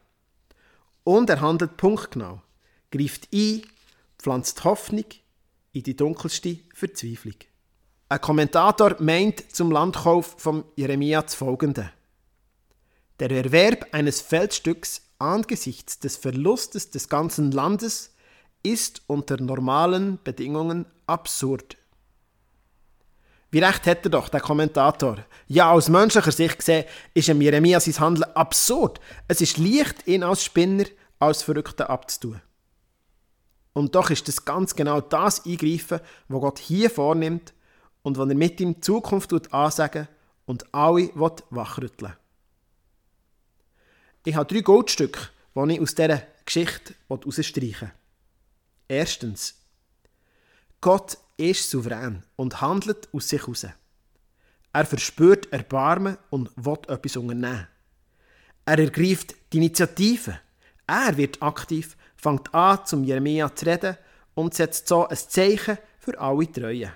Und 1.10 1.28
er 1.32 1.42
handelt 1.42 1.75
punktgenau, 1.75 2.39
greift 2.92 3.30
ein, 3.34 3.63
pflanzt 4.20 4.63
Hoffnung 4.63 5.06
in 5.72 5.82
die 5.82 5.96
dunkelste 5.96 6.60
Verzweiflung. 6.75 7.34
Ein 8.10 8.22
Kommentator 8.22 8.96
meint 9.00 9.44
zum 9.51 9.72
Landkauf 9.72 10.36
von 10.38 10.66
Jeremia 10.75 11.24
das 11.24 11.34
folgende. 11.34 11.92
Der 13.20 13.32
Erwerb 13.32 13.88
eines 13.92 14.22
Feldstücks 14.22 15.01
angesichts 15.18 15.98
des 15.98 16.16
Verlustes 16.16 16.92
des 16.92 17.10
ganzen 17.10 17.51
Landes 17.54 18.13
ist 18.62 19.01
unter 19.08 19.42
normalen 19.42 20.20
Bedingungen 20.24 20.86
absurd. 21.08 21.75
Wie 23.50 23.63
recht 23.63 23.88
hätte 23.88 24.12
doch 24.12 24.30
der 24.30 24.42
Kommentator? 24.42 25.25
Ja, 25.48 25.72
aus 25.72 25.89
menschlicher 25.89 26.32
Sicht 26.32 26.60
gesehen 26.60 26.86
ist 27.16 27.30
Jeremia 27.30 27.80
sein 27.80 28.00
Handeln 28.00 28.30
absurd. 28.36 29.00
Es 29.28 29.42
ist 29.42 29.58
leicht, 29.58 30.06
ihn 30.08 30.22
als 30.22 30.44
Spinner 30.44 30.86
als 31.19 31.43
Verrückten 31.43 31.83
abzutun. 31.83 32.41
Und 33.73 33.95
doch 33.95 34.09
ist 34.09 34.27
es 34.27 34.43
ganz 34.43 34.75
genau 34.75 34.99
das 35.01 35.45
Eingreifen, 35.45 35.99
was 36.27 36.41
Gott 36.41 36.59
hier 36.59 36.89
vornimmt 36.89 37.53
und 38.01 38.17
was 38.17 38.29
er 38.29 38.35
mit 38.35 38.59
ihm 38.59 38.81
Zukunft 38.81 39.53
ansagen 39.53 40.07
und 40.45 40.73
alle 40.73 41.11
wachrütteln 41.15 42.13
Ich 44.25 44.35
habe 44.35 44.51
drei 44.51 44.61
Goldstücke, 44.61 45.19
die 45.55 45.73
ich 45.73 45.81
aus 45.81 45.95
dieser 45.95 46.23
Geschichte 46.45 46.95
herausstreichen 47.07 47.81
will. 47.81 47.91
Erstens. 48.88 49.55
Gott 50.81 51.17
ist 51.38 51.69
souverän 51.69 52.23
und 52.35 52.61
handelt 52.61 53.07
aus 53.13 53.29
sich 53.29 53.41
heraus. 53.41 53.67
Er 54.73 54.85
verspürt 54.85 55.51
Erbarmen 55.51 56.17
und 56.29 56.51
will 56.55 56.77
etwas 56.88 57.17
unternehmen. 57.17 57.67
Er 58.65 58.79
ergreift 58.79 59.35
die 59.51 59.57
Initiative. 59.57 60.39
Er 60.89 61.17
wird 61.17 61.43
aktiv, 61.43 61.96
fängt 62.15 62.51
an, 62.51 62.84
zum 62.84 63.03
Jeremia 63.03 63.53
zu 63.53 63.67
reden 63.67 63.96
und 64.34 64.55
setzt 64.55 64.88
so 64.88 65.08
ein 65.08 65.15
Zeichen 65.15 65.77
für 66.00 66.19
alle 66.19 66.51
Treue. 66.51 66.91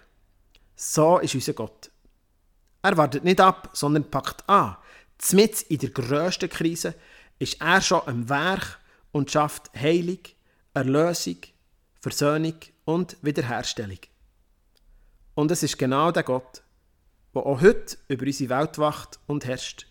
So 0.75 1.19
ist 1.19 1.35
unser 1.35 1.53
Gott. 1.53 1.91
Er 2.81 2.97
wartet 2.97 3.23
nicht 3.23 3.39
ab, 3.39 3.69
sondern 3.73 4.09
packt 4.09 4.49
an. 4.49 4.77
Zmitz 5.19 5.61
in 5.61 5.77
der 5.77 5.91
grössten 5.91 6.49
Krise 6.49 6.95
ist 7.37 7.61
er 7.61 7.81
schon 7.81 8.01
am 8.07 8.27
Werk 8.29 8.79
und 9.11 9.29
schafft 9.29 9.69
Heilung, 9.79 10.17
Erlösung, 10.73 11.37
Versöhnung 12.01 12.55
und 12.85 13.15
Wiederherstellung. 13.21 13.99
Und 15.35 15.51
es 15.51 15.61
ist 15.61 15.77
genau 15.77 16.11
der 16.11 16.23
Gott, 16.23 16.63
der 17.35 17.45
auch 17.45 17.61
heute 17.61 17.95
über 18.07 18.25
unsere 18.25 18.49
Welt 18.49 18.79
wacht 18.79 19.19
und 19.27 19.45
herrscht. 19.45 19.85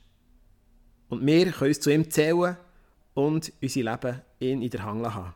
Und 1.09 1.25
wir 1.25 1.53
können 1.53 1.69
uns 1.69 1.79
zu 1.79 1.93
ihm 1.93 2.11
zählen 2.11 2.57
und 3.15 3.53
unser 3.61 3.83
Leben 3.83 4.21
ihn 4.41 4.63
in 4.63 4.71
der 4.71 4.85
Hand 4.85 5.15
haben. 5.15 5.35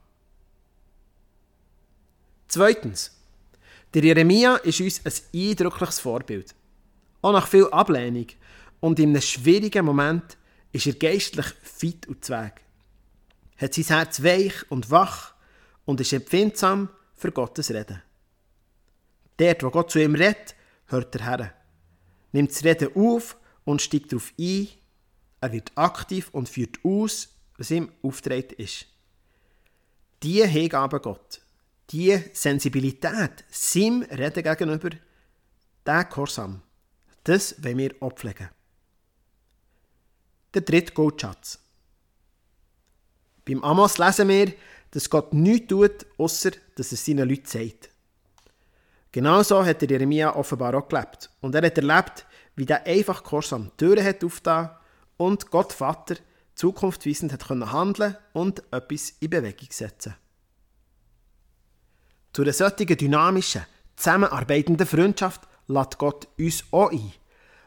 Zweitens. 2.49 3.13
Der 3.95 4.05
Jeremia 4.05 4.57
ist 4.57 4.81
uns 4.81 5.01
ein 5.05 5.13
eindrückliches 5.51 6.01
Vorbild. 6.01 6.55
Auch 7.23 7.33
nach 7.33 7.47
viel 7.47 7.67
Ablehnung 7.71 8.27
und 8.81 8.99
in 8.99 9.11
einem 9.11 9.23
schwierigen 9.23 9.85
Moment 9.85 10.37
ist 10.73 10.87
er 10.87 10.95
geistlich 10.95 11.47
fit 11.63 12.07
und 12.07 12.25
zweig. 12.25 12.61
Hat 13.57 13.75
sein 13.75 13.85
Herz 13.85 14.23
weich 14.23 14.71
und 14.71 14.91
wach 14.91 15.35
und 15.87 16.01
ist 16.01 16.13
empfindsam 16.13 16.91
für 17.15 17.33
Gottes 17.33 17.71
Reden. 17.71 18.03
Dort, 19.39 19.63
wo 19.63 19.71
Gott 19.71 19.91
zu 19.91 20.03
ihm 20.03 20.15
redet, 20.15 20.55
hört 20.87 21.15
er 21.17 21.25
her. 21.25 21.55
Nimmt 22.33 22.51
das 22.51 22.65
Reden 22.65 22.91
auf 22.95 23.37
und 23.65 23.81
steigt 23.81 24.13
darauf 24.13 24.33
ein. 24.39 24.69
Er 25.41 25.53
wird 25.53 25.73
aktiv 25.75 26.29
und 26.33 26.49
führt 26.49 26.79
aus, 26.85 27.36
was 27.59 27.71
ihm 27.71 27.91
auftreten 28.03 28.61
ist. 28.61 28.87
Die 30.23 30.47
Hingabe 30.47 31.01
Gott, 31.01 31.41
die 31.91 32.19
Sensibilität 32.33 33.45
seinem 33.51 34.03
Reden 34.03 34.43
gegenüber, 34.43 34.91
der 35.85 36.05
Gehorsam, 36.05 36.63
das 37.25 37.63
wollen 37.63 37.79
wir 37.79 37.95
abpflegen. 38.01 38.49
Der 40.55 40.63
dritte 40.63 40.93
Goldschatz. 40.93 41.59
Beim 43.45 43.63
Amos 43.63 43.99
lesen 43.99 44.29
wir, 44.29 44.53
dass 44.91 45.11
Gott 45.11 45.33
nichts 45.35 45.69
tut, 45.69 46.07
außer 46.19 46.53
dass 46.75 46.93
er 46.93 46.99
seinen 46.99 47.29
Leuten 47.29 47.47
sagt. 47.47 47.91
Genauso 49.13 49.65
hat 49.65 49.81
der 49.83 49.89
Jeremia 49.89 50.35
offenbar 50.35 50.75
auch 50.75 50.89
gelebt. 50.89 51.31
Und 51.41 51.55
er 51.55 51.65
hat 51.65 51.79
erlebt, 51.79 52.27
wie 52.55 52.67
der 52.67 52.85
einfach 52.87 53.23
Gehorsam 53.23 53.71
Türen 53.77 54.05
hat 54.05 54.25
aufgetan 54.25 54.71
und 55.17 55.51
Gott 55.51 55.73
Vater 55.73 56.17
zukunftsweisend 56.57 57.33
hat 57.33 57.47
können 57.47 57.71
handeln 57.71 58.17
und 58.33 58.63
etwas 58.73 59.11
in 59.21 59.31
Bewegung 59.31 59.69
setzen. 59.71 60.15
Zu 62.33 62.43
einer 62.43 62.53
solchen 62.53 62.87
dynamischen, 62.87 63.63
zusammenarbeitenden 63.95 64.87
Freundschaft 64.87 65.43
lädt 65.69 65.99
Gott 65.99 66.29
uns 66.39 66.65
auch 66.71 66.91
ein. 66.91 67.13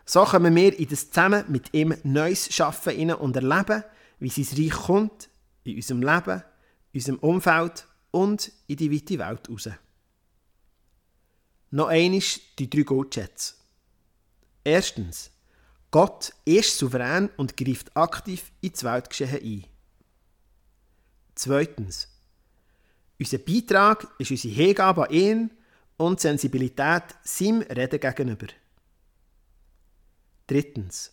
So 0.05 0.23
kommen 0.23 0.55
wir 0.55 0.77
in 0.77 0.89
das 0.89 1.09
Zusammen 1.09 1.45
mit 1.47 1.73
ihm 1.73 1.95
Neues 2.03 2.53
schaffen 2.53 3.13
und 3.13 3.35
erleben, 3.35 3.83
wie 4.19 4.29
sein 4.29 4.57
Reich 4.57 4.71
kommt, 4.71 5.29
in 5.63 5.75
unserem 5.75 6.01
Leben, 6.01 6.43
unserem 6.93 7.19
Umfeld 7.19 7.85
und 8.11 8.51
in 8.67 8.77
die 8.77 8.91
weite 8.91 9.19
Welt 9.19 9.49
raus. 9.49 9.69
Noch 11.71 11.87
einmal 11.87 12.21
die 12.57 12.69
drei 12.69 12.81
Goldschätze. 12.81 13.53
Erstens, 14.63 15.31
Gott 15.91 16.33
ist 16.45 16.77
souverän 16.77 17.29
und 17.37 17.57
greift 17.57 17.95
aktiv 17.97 18.51
ins 18.61 18.83
Weltgeschehen 18.83 19.41
ein. 19.41 19.65
Zweitens, 21.33 22.07
unser 23.17 23.39
Beitrag 23.39 24.07
ist 24.19 24.31
unsere 24.31 24.53
Hingabe 24.53 25.07
an 25.07 25.13
ihn 25.13 25.51
und 25.97 26.19
Sensibilität 26.19 27.03
seinem 27.23 27.61
Reden 27.63 27.99
gegenüber. 27.99 28.47
Drittens, 30.45 31.11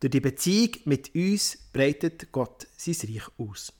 durch 0.00 0.10
die 0.10 0.20
Beziehung 0.20 0.76
mit 0.86 1.14
uns 1.14 1.58
breitet 1.72 2.32
Gott 2.32 2.66
sein 2.76 2.96
Reich 3.02 3.28
aus. 3.38 3.72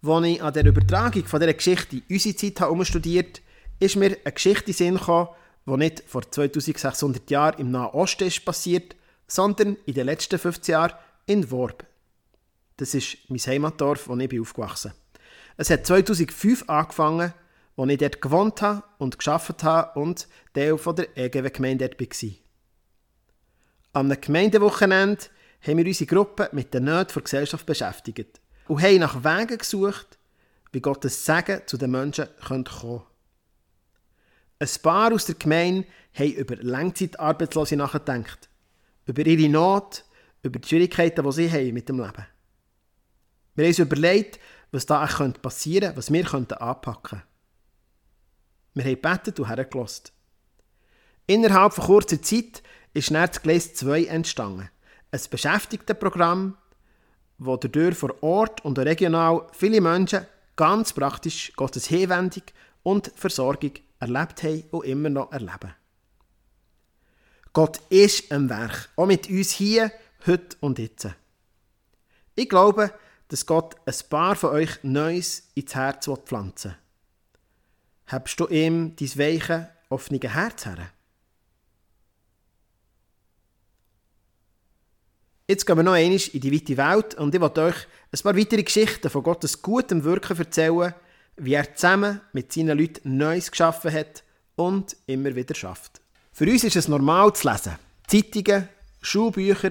Als 0.00 0.26
ich 0.26 0.42
an 0.42 0.52
der 0.52 0.66
Übertragung 0.66 1.24
von 1.24 1.40
dieser 1.40 1.54
Geschichte 1.54 2.02
unsere 2.08 2.36
Zeit 2.36 2.60
habe 2.60 2.84
studiert 2.84 3.42
ist 3.80 3.96
mir 3.96 4.16
eine 4.24 4.32
Geschichte 4.32 4.66
in 4.66 4.72
Sinn 4.72 4.94
gekommen, 4.96 5.28
die 5.68 5.76
nicht 5.76 6.02
vor 6.06 6.22
2600 6.30 7.30
Jahren 7.30 7.60
im 7.60 7.70
Nahen 7.70 7.90
Osten 7.92 8.26
ist 8.26 8.44
passiert, 8.44 8.96
sondern 9.26 9.76
in 9.86 9.94
den 9.94 10.06
letzten 10.06 10.38
15 10.38 10.72
Jahren 10.72 10.94
in 11.26 11.50
Worb. 11.50 11.84
Das 12.78 12.94
ist 12.94 13.18
mein 13.28 13.38
Heimatdorf, 13.38 14.08
wo 14.08 14.16
ich 14.16 14.40
aufgewachsen 14.40 14.92
bin. 14.92 15.22
Es 15.56 15.70
hat 15.70 15.86
2005 15.86 16.68
angefangen, 16.68 17.34
als 17.76 17.90
ich 17.90 17.98
dort 17.98 18.22
gewohnt 18.22 18.62
habe 18.62 18.84
und 18.98 19.18
geschafft 19.18 19.62
habe 19.64 19.98
und 19.98 20.28
Teil 20.54 20.78
von 20.78 20.96
der 20.96 21.16
EGW-Gemeinde 21.16 21.88
dort 21.88 22.00
war. 22.00 22.30
Am 23.92 24.20
Gemeindewochenende 24.20 25.24
haben 25.60 25.78
wir 25.78 25.86
unsere 25.86 26.06
Gruppe 26.06 26.48
mit 26.52 26.72
den 26.72 26.84
Nöten 26.84 27.14
der 27.14 27.22
Gesellschaft 27.22 27.66
beschäftigt 27.66 28.40
und 28.68 28.82
haben 28.82 28.98
nach 28.98 29.24
Wegen 29.24 29.58
gesucht, 29.58 30.18
wie 30.72 30.80
Gottes 30.80 31.24
Segen 31.24 31.62
zu 31.66 31.76
den 31.76 31.90
Menschen 31.90 32.28
kommen 32.46 32.64
könnte. 32.64 33.02
Ein 34.60 34.68
paar 34.82 35.12
aus 35.12 35.26
der 35.26 35.36
Gemeinde 35.36 35.86
haben 36.14 36.32
über 36.32 36.56
Langzeitarbeitslose 36.56 37.76
nachgedacht, 37.76 38.48
über 39.06 39.24
ihre 39.24 39.48
Not, 39.48 40.04
über 40.42 40.58
die 40.58 40.68
Schwierigkeiten, 40.68 41.24
die 41.24 41.32
sie 41.32 41.50
haben 41.50 41.74
mit 41.74 41.88
dem 41.88 41.98
Leben. 41.98 42.26
Wir 43.54 43.64
haben 43.64 43.70
uns 43.70 43.78
überlegt, 43.78 44.40
was 44.72 44.86
da 44.86 45.06
passieren 45.06 45.94
könnte, 45.94 45.96
was 45.96 46.12
wir 46.12 46.34
anpacken 46.60 47.02
könnten. 47.02 47.26
Wir 48.74 48.84
haben 48.84 48.94
gebetet 48.94 49.40
und 49.40 49.48
hergelassen. 49.48 50.10
Innerhalb 51.26 51.74
von 51.74 51.84
kurzer 51.84 52.20
Zeit 52.22 52.62
ist 52.94 53.10
dann 53.10 53.28
das 53.28 53.42
Gleis 53.42 53.74
2 53.74 54.04
entstanden. 54.06 54.70
Ein 55.10 55.20
Beschäftigtenprogramm, 55.30 56.56
wo 57.38 57.56
dadurch 57.56 57.96
vor 57.96 58.22
Ort 58.22 58.64
und 58.64 58.78
regional 58.78 59.46
viele 59.52 59.80
Menschen 59.80 60.26
ganz 60.56 60.92
praktisch 60.92 61.52
Gottes 61.54 61.86
Hinwendung 61.86 62.42
und 62.82 63.12
Versorgung 63.14 63.72
erlebt 64.00 64.42
haben 64.42 64.64
und 64.70 64.84
immer 64.84 65.10
noch 65.10 65.32
erleben. 65.32 65.74
Gott 67.52 67.80
ist 67.88 68.30
am 68.30 68.48
Werk, 68.48 68.88
auch 68.96 69.06
mit 69.06 69.28
uns 69.28 69.50
hier, 69.50 69.90
heute 70.26 70.56
und 70.60 70.78
jetzt. 70.78 71.08
Ich 72.34 72.48
glaube, 72.48 72.92
dass 73.28 73.46
Gott 73.46 73.76
ein 73.84 73.94
paar 74.08 74.36
von 74.36 74.50
euch 74.50 74.82
Neues 74.82 75.48
ins 75.54 75.74
Herz 75.74 76.08
pflanzen 76.24 76.70
will. 76.70 76.78
Habst 78.06 78.40
du 78.40 78.46
ihm 78.46 78.96
dein 78.96 79.18
weiche, 79.18 79.70
offene 79.88 80.20
Herz 80.20 80.66
her? 80.66 80.90
Jetzt 85.46 85.66
gehen 85.66 85.76
wir 85.76 85.82
noch 85.82 85.92
einmal 85.92 86.20
in 86.32 86.40
die 86.40 86.52
weite 86.52 86.76
Welt 86.76 87.14
und 87.14 87.34
ich 87.34 87.40
möchte 87.40 87.62
euch 87.62 87.86
ein 88.12 88.20
paar 88.22 88.36
weitere 88.36 88.62
Geschichten 88.62 89.08
von 89.08 89.22
Gottes 89.22 89.62
gutem 89.62 90.04
Wirken 90.04 90.36
erzählen, 90.36 90.94
wie 91.38 91.54
er 91.54 91.74
zusammen 91.74 92.20
mit 92.32 92.52
seinen 92.52 92.78
Leuten 92.78 93.16
Neues 93.16 93.50
geschaffen 93.50 93.92
hat 93.92 94.24
und 94.56 94.96
immer 95.06 95.34
wieder 95.34 95.54
schafft. 95.54 96.00
Für 96.32 96.44
uns 96.44 96.64
ist 96.64 96.76
es 96.76 96.88
normal 96.88 97.32
zu 97.32 97.48
lesen. 97.48 97.76
Zeitungen, 98.06 98.68
Schulbücher, 99.00 99.70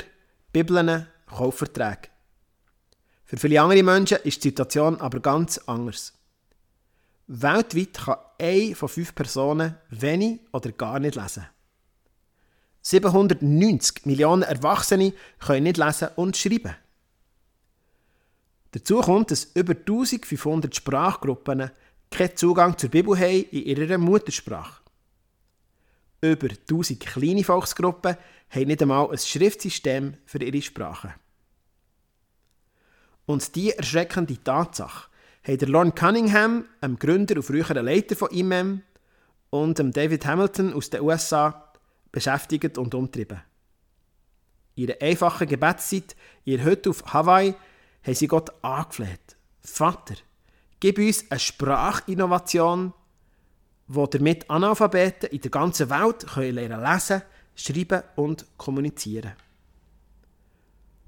Bibeln, 0.52 1.08
Kaufverträge. 1.28 2.10
Für 3.26 3.38
viele 3.38 3.62
andere 3.62 3.84
Menschen 3.84 4.20
ist 4.24 4.44
die 4.44 4.50
Situation 4.50 5.02
aber 5.02 5.20
ganz 5.20 5.58
anders. 5.60 6.14
Weltweit 7.28 7.94
kann 7.94 8.18
eine 8.40 8.76
von 8.76 8.88
fünf 8.88 9.14
Personen 9.14 9.76
wenig 9.90 10.40
oder 10.54 10.72
gar 10.72 11.00
nicht 11.00 11.16
lesen. 11.16 11.46
790 12.82 14.06
Millionen 14.06 14.44
Erwachsene 14.44 15.12
können 15.40 15.64
nicht 15.64 15.78
lesen 15.78 16.08
und 16.16 16.38
schreiben. 16.38 16.76
Dazu 18.78 19.02
kommt, 19.02 19.32
dass 19.32 19.46
über 19.56 19.74
1500 19.74 20.76
Sprachgruppen 20.76 21.72
keinen 22.12 22.38
Zugang 22.38 22.78
zur 22.78 22.92
Bibel 22.92 23.18
haben 23.18 23.46
in 23.50 23.64
ihrer 23.64 23.98
Muttersprache. 23.98 24.84
Über 26.22 26.50
1000 26.50 27.00
kleine 27.00 27.44
Volksgruppen 27.44 28.18
haben 28.52 28.68
nicht 28.68 28.82
einmal 28.84 29.10
ein 29.10 29.18
Schriftsystem 29.18 30.14
für 30.26 30.44
ihre 30.44 30.62
Sprache. 30.62 31.16
Und 33.26 33.56
die 33.56 33.72
erschreckende 33.72 34.44
Tatsache 34.44 35.10
haben 35.42 35.58
der 35.58 35.70
Lorne 35.70 35.92
Cunningham, 35.94 36.66
einem 36.80 37.00
Gründer 37.00 37.38
und 37.38 37.44
früheren 37.44 37.84
Leiter 37.84 38.16
von 38.16 38.30
IMEM, 38.30 38.84
und 39.50 39.80
David 39.80 40.24
Hamilton 40.24 40.74
aus 40.74 40.92
den 40.92 41.02
USA 41.02 41.72
beschäftigt 42.12 42.78
und 42.78 42.94
umtrieben. 42.94 43.42
In 44.76 44.90
ihrer 44.90 45.02
einfachen 45.02 45.48
Gebetszeit, 45.48 46.16
ihr 46.46 46.64
Hütte 46.64 46.92
auf 46.92 47.12
Hawaii, 47.12 47.56
haben 48.08 48.16
sie 48.16 48.28
Gott 48.28 48.52
angefleht. 48.64 49.36
Vater, 49.62 50.16
Gib 50.80 51.00
uns 51.00 51.26
eine 51.32 51.40
Sprachinnovation, 51.40 52.94
wo 53.88 54.06
damit 54.06 54.50
Analphabeten 54.50 55.30
in 55.30 55.42
der 55.42 55.50
ganzen 55.50 55.90
Welt 55.90 56.28
können 56.28 56.56
lernen 56.56 56.84
lesen, 56.84 57.24
schreiben 57.56 58.04
und 58.16 58.46
kommunizieren. 58.58 59.34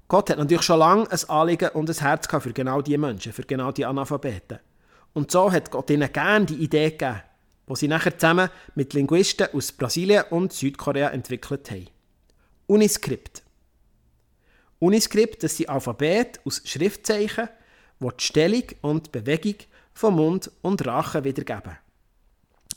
Gott 0.08 0.30
hat 0.30 0.38
natürlich 0.38 0.62
schon 0.64 0.80
lange 0.80 1.08
ein 1.08 1.28
Anliegen 1.28 1.68
und 1.70 1.88
ein 1.88 1.96
Herz 1.96 2.26
für 2.26 2.52
genau 2.52 2.82
diese 2.82 2.98
Menschen, 2.98 3.32
für 3.32 3.44
genau 3.44 3.70
die 3.70 3.86
Analphabeten. 3.86 4.58
Und 5.12 5.30
so 5.30 5.52
hat 5.52 5.70
Gott 5.70 5.90
ihnen 5.90 6.12
gerne 6.12 6.46
die 6.46 6.64
Idee 6.64 6.90
gegeben, 6.90 7.22
die 7.68 7.76
sie 7.76 7.88
nachher 7.88 8.18
zusammen 8.18 8.50
mit 8.74 8.92
Linguisten 8.92 9.48
aus 9.52 9.70
Brasilien 9.70 10.24
und 10.30 10.52
Südkorea 10.52 11.10
entwickelt 11.10 11.70
haben. 11.70 11.86
Uniscript. 12.66 13.42
Uniscript, 14.80 15.44
das 15.44 15.56
sind 15.58 15.68
Alphabet 15.68 16.40
aus 16.46 16.62
Schriftzeichen, 16.64 17.50
die 18.00 18.08
die 18.08 18.24
Stellung 18.24 18.64
und 18.80 19.06
die 19.06 19.10
Bewegung 19.10 19.56
von 19.92 20.14
Mund 20.14 20.50
und 20.62 20.86
Rachen 20.86 21.22
wiedergeben. 21.22 21.76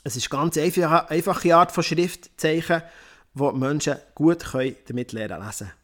Es 0.04 0.18
ist 0.18 0.30
eine 0.34 0.52
ganz 0.52 0.58
einfache 0.58 1.56
Art 1.56 1.72
von 1.72 1.82
Schriftzeichen, 1.82 2.84
die 3.34 3.52
Menschen 3.54 3.96
gut 4.16 4.44
damit 4.54 5.14
lernen 5.14 5.46
lesen 5.46 5.68
können. 5.68 5.78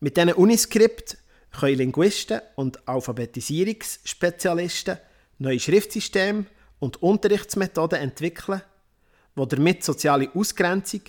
Mit 0.00 0.16
diesen 0.16 0.32
Uniskript 0.32 1.18
können 1.52 1.78
Linguisten 1.78 2.40
und 2.56 2.88
Alphabetisierungsspezialisten 2.88 4.98
neue 5.38 5.60
Schriftsysteme 5.60 6.46
und 6.80 7.00
Unterrichtsmethoden 7.00 8.00
entwickeln, 8.00 8.62
die 9.36 9.46
damit 9.46 9.84
soziale 9.84 10.34
Ausgrenzung 10.34 11.02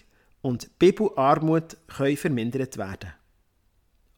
und 0.44 0.78
Bibelarmut 0.78 1.78
vermindert 1.88 2.78
werden 2.78 3.14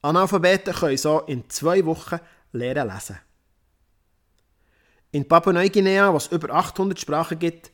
Analphabeten 0.05 0.73
können 0.73 0.97
so 0.97 1.21
in 1.21 1.49
zwei 1.49 1.83
Wochen 1.85 2.19
lernen 2.51 2.93
lesen. 2.93 3.17
In 5.11 5.27
Papua-Neuguinea, 5.27 6.13
wo 6.13 6.17
es 6.17 6.27
über 6.27 6.53
800 6.53 6.99
Sprachen 6.99 7.39
gibt, 7.39 7.71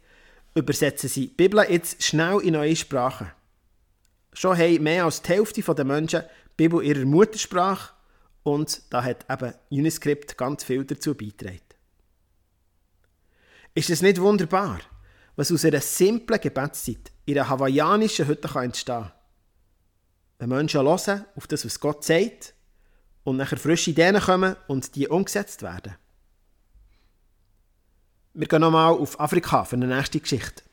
übersetzen 0.56 1.10
sie 1.10 1.28
die 1.28 1.34
Bibel 1.34 1.66
jetzt 1.68 2.02
schnell 2.04 2.40
in 2.40 2.54
neue 2.54 2.76
Sprachen. 2.76 3.32
Schon 4.34 4.58
haben 4.58 4.84
mehr 4.84 5.06
als 5.06 5.22
die 5.22 5.30
Hälfte 5.30 5.62
der 5.62 5.86
Menschen 5.86 6.22
die 6.22 6.54
Bibel 6.56 6.84
ihrer 6.84 7.06
Muttersprache 7.06 7.94
und 8.44 8.82
da 8.90 9.04
hat 9.04 9.26
eben 9.30 9.54
Uniscript 9.70 10.38
ganz 10.38 10.64
viel 10.64 10.86
dazu 10.86 11.14
beigetragen. 11.14 11.60
Ist 13.74 13.90
es 13.90 14.02
nicht 14.02 14.22
wunderbar, 14.22 14.80
was 15.36 15.52
aus 15.52 15.66
einer 15.66 15.82
simplen 15.82 16.40
Gebetszeit 16.40 17.12
in 17.26 17.38
einer 17.38 17.50
hawaiianischen 17.50 18.28
Hütte 18.28 18.50
entstehen 18.60 19.04
kann? 19.04 19.12
Wenn 20.42 20.50
Menschen 20.50 20.82
hören 20.82 21.26
auf 21.36 21.46
das, 21.46 21.66
was 21.66 21.80
Gott 21.80 22.04
sagt, 22.04 22.56
und 23.24 23.38
nachher 23.38 23.60
frische 23.60 23.92
Ideen 23.92 24.20
kommen 24.20 24.56
und 24.68 24.96
die 24.96 25.08
umgesetzt 25.08 25.62
werden. 25.62 25.96
Wir 28.34 28.48
gehen 28.48 28.62
nochmal 28.62 28.92
auf 28.92 29.20
Afrika 29.20 29.64
für 29.66 29.76
eine 29.76 29.86
nächste 29.86 30.20
Geschichte. 30.20 30.64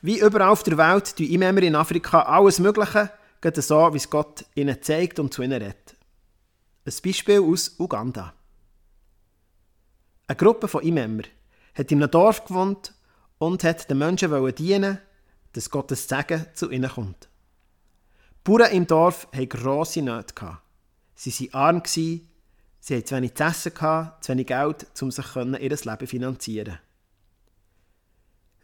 Wie 0.00 0.20
überall 0.20 0.48
auf 0.48 0.62
der 0.62 0.78
Welt 0.78 1.14
tun 1.14 1.26
Imämer 1.26 1.60
in 1.60 1.74
Afrika 1.74 2.22
alles 2.22 2.58
Mögliche, 2.58 3.10
gerade 3.42 3.60
so, 3.60 3.92
wie 3.92 3.98
es 3.98 4.08
Gott 4.08 4.46
ihnen 4.54 4.80
zeigt 4.80 5.18
und 5.18 5.34
zu 5.34 5.42
ihnen 5.42 5.60
redet. 5.60 5.94
Ein 6.86 6.94
Beispiel 7.04 7.42
aus 7.42 7.78
Uganda. 7.78 8.32
Eine 10.26 10.36
Gruppe 10.36 10.68
von 10.68 10.82
Imämer 10.82 11.24
hat 11.74 11.92
in 11.92 12.02
einem 12.02 12.10
Dorf 12.10 12.46
gewohnt 12.46 12.94
und 13.36 13.62
hat 13.62 13.90
den 13.90 13.98
Menschen 13.98 14.54
dienen 14.54 15.00
dass 15.52 15.68
Gottes 15.68 16.08
Segen 16.08 16.46
zu 16.54 16.70
ihnen 16.70 16.90
kommt. 16.90 17.28
Die 18.44 18.50
Bauern 18.50 18.72
im 18.72 18.88
Dorf 18.88 19.28
hatten 19.32 19.48
grosse 19.48 20.02
Nöte. 20.02 20.58
Sie 21.14 21.52
waren 21.52 21.76
arm, 21.76 21.82
sie 21.86 22.26
hatten 22.88 23.06
zu 23.06 23.14
wenig 23.14 23.34
zu 23.34 23.44
essen, 23.44 23.72
zu 24.20 24.32
wenig 24.32 24.46
Geld, 24.48 24.86
um 25.00 25.12
sich 25.12 25.36
ihr 25.36 25.44
Leben 25.44 25.98
zu 26.00 26.06
finanzieren. 26.08 26.78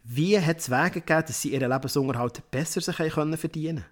Wie 0.03 0.37
hat 0.37 0.57
es 0.57 0.69
Wege 0.69 0.99
gegeben, 0.99 1.23
dass 1.27 1.41
sie 1.41 1.53
ihren 1.53 1.71
Lebensunterhalt 1.71 2.51
besser 2.51 2.81
sich 2.81 2.95
verdienen 2.95 3.37
konnten? 3.39 3.85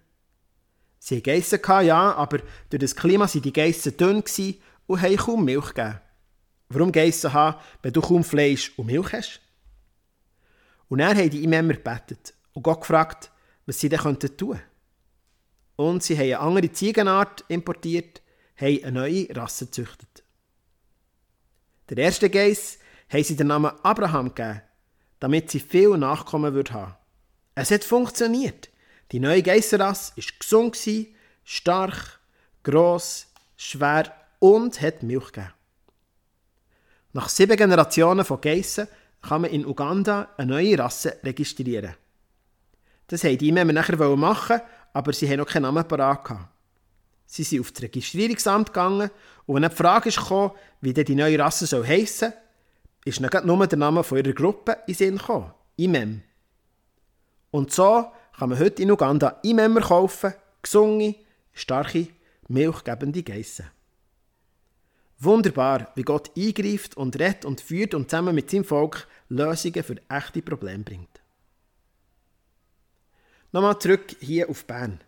Sie 0.98 1.16
hatten 1.16 1.22
Geissen, 1.22 1.86
ja, 1.86 2.12
aber 2.16 2.40
durch 2.68 2.80
das 2.80 2.94
Klima 2.94 3.26
waren 3.26 3.40
die 3.40 3.52
Geissen 3.52 3.96
dünn 3.96 4.22
und 4.88 5.00
haben 5.00 5.16
kaum 5.16 5.44
Milch 5.46 5.72
gegeben. 5.72 6.00
Warum 6.68 6.92
Geissen 6.92 7.32
haben, 7.32 7.58
wenn 7.80 7.94
du 7.94 8.02
kaum 8.02 8.24
Fleisch 8.24 8.72
und 8.76 8.86
Milch 8.86 9.12
hast? 9.14 9.40
Und 10.90 10.98
dann 10.98 11.16
haben 11.16 11.30
die 11.30 11.44
Imämmer 11.44 11.72
gebetet 11.72 12.34
und 12.52 12.62
Gott 12.62 12.82
gefragt, 12.82 13.30
was 13.64 13.80
sie 13.80 13.88
dann 13.88 14.20
tun 14.20 14.36
könnten. 14.36 14.67
Und 15.78 16.02
sie 16.02 16.16
haben 16.16 16.24
eine 16.24 16.40
andere 16.40 16.72
Ziegenart 16.72 17.44
importiert, 17.46 18.20
haben 18.56 18.82
eine 18.82 18.90
neue 18.90 19.28
Rasse 19.36 19.66
gezüchtet. 19.66 20.24
Der 21.88 21.98
erste 21.98 22.28
Geiss 22.28 22.80
haben 23.08 23.22
sie 23.22 23.36
den 23.36 23.46
Namen 23.46 23.70
Abraham 23.84 24.34
gegeben, 24.34 24.60
damit 25.20 25.52
sie 25.52 25.60
viel 25.60 25.96
Nachkommen 25.96 26.46
haben 26.46 26.54
würden. 26.56 26.94
Es 27.54 27.70
hat 27.70 27.84
funktioniert. 27.84 28.70
Die 29.12 29.20
neue 29.20 29.40
Geisserrasse 29.40 30.14
war 30.16 30.24
gesund, 30.40 30.76
stark, 31.44 32.18
gross, 32.64 33.28
schwer 33.56 34.12
und 34.40 34.80
hat 34.80 35.04
Milch 35.04 35.30
gegeben. 35.30 35.52
Nach 37.12 37.28
sieben 37.28 37.56
Generationen 37.56 38.24
von 38.24 38.40
Geissen 38.40 38.88
kann 39.22 39.42
man 39.42 39.52
in 39.52 39.64
Uganda 39.64 40.28
eine 40.38 40.50
neue 40.50 40.76
Rasse 40.76 41.18
registrieren. 41.22 41.94
Das 43.06 43.22
wollten 43.22 43.38
die 43.38 43.48
Imame 43.48 43.72
nachher 43.72 44.16
machen, 44.16 44.60
aber 44.92 45.12
sie 45.12 45.28
haben 45.28 45.38
noch 45.38 45.46
keinen 45.46 45.62
Namen 45.62 45.86
parat. 45.86 46.48
Sie 47.26 47.42
sind 47.42 47.60
auf 47.60 47.72
das 47.72 47.82
Registrierungsamt 47.82 48.68
gegangen 48.68 49.10
und 49.46 49.56
wenn 49.56 49.64
eine 49.64 49.74
Frage 49.74 50.10
kam, 50.10 50.52
wie 50.80 50.94
denn 50.94 51.04
die 51.04 51.14
neue 51.14 51.38
Rasse 51.38 51.66
soll 51.66 51.86
heissen 51.86 52.30
soll, 52.30 52.38
ist 53.04 53.20
dann 53.22 53.46
nur 53.46 53.66
der 53.66 53.78
Name 53.78 54.04
ihrer 54.10 54.32
Gruppe 54.32 54.78
in 54.86 54.94
Sinn 54.94 55.18
gekommen. 55.18 55.52
Imam. 55.76 56.22
Und 57.50 57.72
so 57.72 58.06
kann 58.36 58.50
man 58.50 58.58
heute 58.58 58.82
in 58.82 58.90
Uganda 58.90 59.38
Imemmer 59.42 59.80
kaufen, 59.80 60.34
gesunge, 60.62 61.14
starke, 61.52 62.08
milchgebende 62.48 63.22
Geissen. 63.22 63.66
Wunderbar, 65.18 65.90
wie 65.94 66.02
Gott 66.02 66.30
eingreift 66.36 66.96
und 66.96 67.18
rettet 67.18 67.44
und 67.44 67.60
führt 67.60 67.94
und 67.94 68.10
zusammen 68.10 68.34
mit 68.34 68.50
seinem 68.50 68.64
Volk 68.64 69.08
Lösungen 69.28 69.82
für 69.82 69.96
echte 70.08 70.42
Probleme 70.42 70.84
bringt. 70.84 71.17
Nochmal 73.52 73.78
zurück 73.78 74.16
hier 74.20 74.48
auf 74.48 74.64
Bern. 74.64 75.00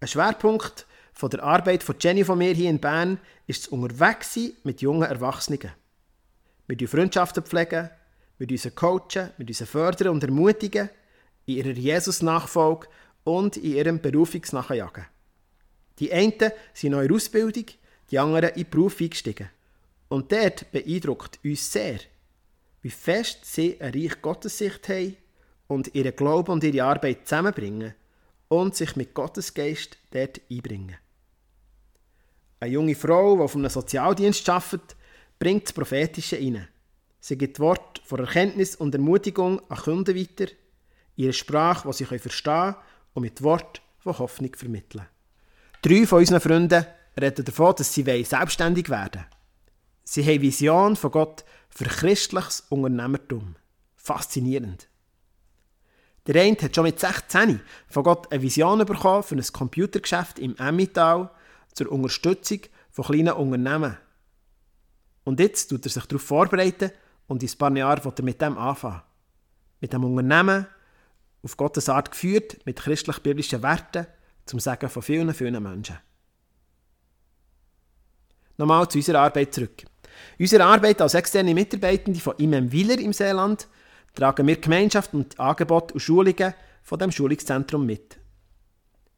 Ein 0.00 0.08
Schwerpunkt 0.08 0.86
von 1.12 1.30
der 1.30 1.42
Arbeit 1.42 1.82
von 1.82 1.96
Jenny 1.98 2.24
von 2.24 2.38
mir 2.38 2.54
hier 2.54 2.70
in 2.70 2.80
Bern 2.80 3.18
ist 3.46 3.64
das 3.64 3.72
Unterwegssein 3.72 4.52
mit 4.64 4.80
jungen 4.80 5.08
Erwachsenen. 5.08 5.70
Wir 6.66 6.88
Freundschaften 6.88 7.44
pflegen, 7.44 7.90
wir 8.38 8.50
uns 8.50 8.74
coachen, 8.74 9.30
wir 9.36 9.46
uns 9.46 9.62
fördern 9.62 10.08
und 10.08 10.24
ermutigen– 10.24 10.88
in 11.46 11.56
ihrer 11.56 11.70
Jesus-Nachfolge 11.70 12.88
und 13.24 13.56
in 13.56 13.72
ihrem 13.72 14.00
Berufungsnachjagen. 14.00 15.06
Die 15.98 16.12
einen 16.12 16.52
sind 16.72 16.92
noch 16.92 17.02
in 17.02 17.12
Ausbildung, 17.12 17.66
die 18.10 18.18
anderen 18.18 18.50
in 18.50 18.64
den 18.64 18.70
Beruf 18.70 19.00
eingestiegen. 19.00 19.48
Und 20.08 20.32
dort 20.32 20.70
beeindruckt 20.72 21.38
uns 21.44 21.72
sehr, 21.72 21.98
wie 22.82 22.90
fest 22.90 23.40
sie 23.44 23.80
eine 23.80 23.94
reiche 23.94 24.16
Gottessicht 24.16 24.88
haben 24.88 25.16
und 25.72 25.94
ihren 25.94 26.14
Glauben 26.14 26.52
und 26.52 26.64
ihre 26.64 26.84
Arbeit 26.84 27.26
zusammenbringen 27.26 27.94
und 28.48 28.76
sich 28.76 28.96
mit 28.96 29.14
Gottes 29.14 29.54
Geist 29.54 29.96
dort 30.10 30.40
einbringen. 30.50 30.96
Eine 32.60 32.72
junge 32.72 32.94
Frau, 32.94 33.36
die 33.36 33.42
auf 33.42 33.56
einem 33.56 33.68
Sozialdienst 33.68 34.48
arbeitet, 34.48 34.96
bringt 35.38 35.64
das 35.64 35.72
Prophetische 35.72 36.36
ein. 36.36 36.68
Sie 37.18 37.38
gibt 37.38 37.58
Wort 37.60 38.00
von 38.04 38.20
Erkenntnis 38.20 38.76
und 38.76 38.94
Ermutigung 38.94 39.60
an 39.68 39.78
Kunden 39.78 40.16
weiter 40.16 40.52
ihre 41.16 41.32
Sprache, 41.32 41.88
die 41.88 41.94
sie 41.94 42.04
verstehen 42.04 42.72
können 42.72 42.76
und 43.14 43.22
mit 43.22 43.42
Wort 43.42 43.82
von 43.98 44.18
Hoffnung 44.18 44.54
vermitteln. 44.54 45.06
Drei 45.82 46.06
von 46.06 46.20
unseren 46.20 46.40
Freunden 46.40 46.86
reden 47.20 47.44
davon, 47.44 47.74
dass 47.76 47.92
sie 47.92 48.24
selbstständig 48.24 48.88
werden 48.88 49.22
wollen. 49.22 49.26
Sie 50.04 50.24
haben 50.24 50.42
Vision 50.42 50.96
von 50.96 51.10
Gott 51.10 51.44
für 51.70 51.84
christliches 51.84 52.64
Unternehmertum. 52.68 53.56
Faszinierend. 53.96 54.88
Der 56.26 56.40
eine 56.40 56.56
hat 56.56 56.74
schon 56.74 56.84
mit 56.84 57.00
16 57.00 57.60
von 57.88 58.02
Gott 58.04 58.30
eine 58.30 58.42
Vision 58.42 58.84
bekommen 58.84 59.22
für 59.22 59.34
ein 59.34 59.44
Computergeschäft 59.52 60.38
im 60.38 60.56
Emmental 60.56 61.30
zur 61.72 61.90
Unterstützung 61.90 62.60
von 62.90 63.04
kleinen 63.04 63.32
Unternehmen. 63.32 63.96
Und 65.24 65.40
jetzt 65.40 65.68
tut 65.68 65.84
er 65.84 65.90
sich 65.90 66.04
darauf 66.06 66.22
vorbereiten 66.22 66.92
und 67.26 67.42
in 67.42 67.48
ein 67.48 67.58
paar 67.58 67.76
Jahren 67.76 68.04
wird 68.04 68.20
er 68.20 68.24
mit 68.24 68.40
dem 68.40 68.56
anfangen. 68.56 69.02
Mit 69.80 69.92
dem 69.92 70.04
Unternehmen, 70.04 70.66
auf 71.42 71.56
Gottes 71.56 71.88
Art 71.88 72.10
geführt, 72.12 72.58
mit 72.66 72.78
christlich-biblischen 72.78 73.62
Werten, 73.62 74.06
zum 74.46 74.60
Sagen 74.60 74.88
von 74.88 75.02
vielen, 75.02 75.34
vielen 75.34 75.60
Menschen. 75.62 75.98
Nochmal 78.58 78.88
zu 78.88 78.98
unserer 78.98 79.20
Arbeit 79.20 79.54
zurück. 79.54 79.84
Unsere 80.38 80.64
Arbeit 80.64 81.00
als 81.00 81.14
externe 81.14 81.54
Mitarbeitende 81.54 82.20
von 82.20 82.36
Imem 82.36 82.70
Willer 82.70 82.98
im 82.98 83.12
Seeland 83.12 83.66
tragen 84.14 84.46
wir 84.46 84.60
Gemeinschaft 84.60 85.14
und 85.14 85.38
Angebote 85.38 85.94
und 85.94 86.00
Schulungen 86.00 86.54
von 86.82 86.98
dem 86.98 87.12
Schulungszentrum 87.12 87.86
mit. 87.86 88.18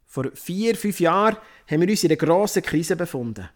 Vor 0.05 0.31
vier, 0.33 0.75
fünf 0.75 0.99
Jahren 0.99 1.37
haben 1.69 1.81
wir 1.81 1.89
uns 1.89 2.03
in 2.03 2.11
einer 2.11 2.17
grossen 2.17 2.61
Krise 2.61 2.95
befunden. 2.95 3.49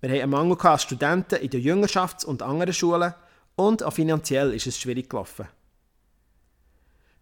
Wir 0.00 0.10
haben 0.10 0.20
einen 0.20 0.30
Mangel 0.30 0.58
an 0.60 0.78
Studenten 0.78 1.36
in 1.36 1.50
den 1.50 1.62
Jüngerschafts- 1.62 2.26
und 2.26 2.42
anderen 2.42 2.74
Schulen 2.74 3.14
und 3.56 3.82
auch 3.82 3.92
finanziell 3.92 4.52
ist 4.52 4.66
es 4.66 4.78
schwierig 4.78 5.08
gelaufen. 5.08 5.48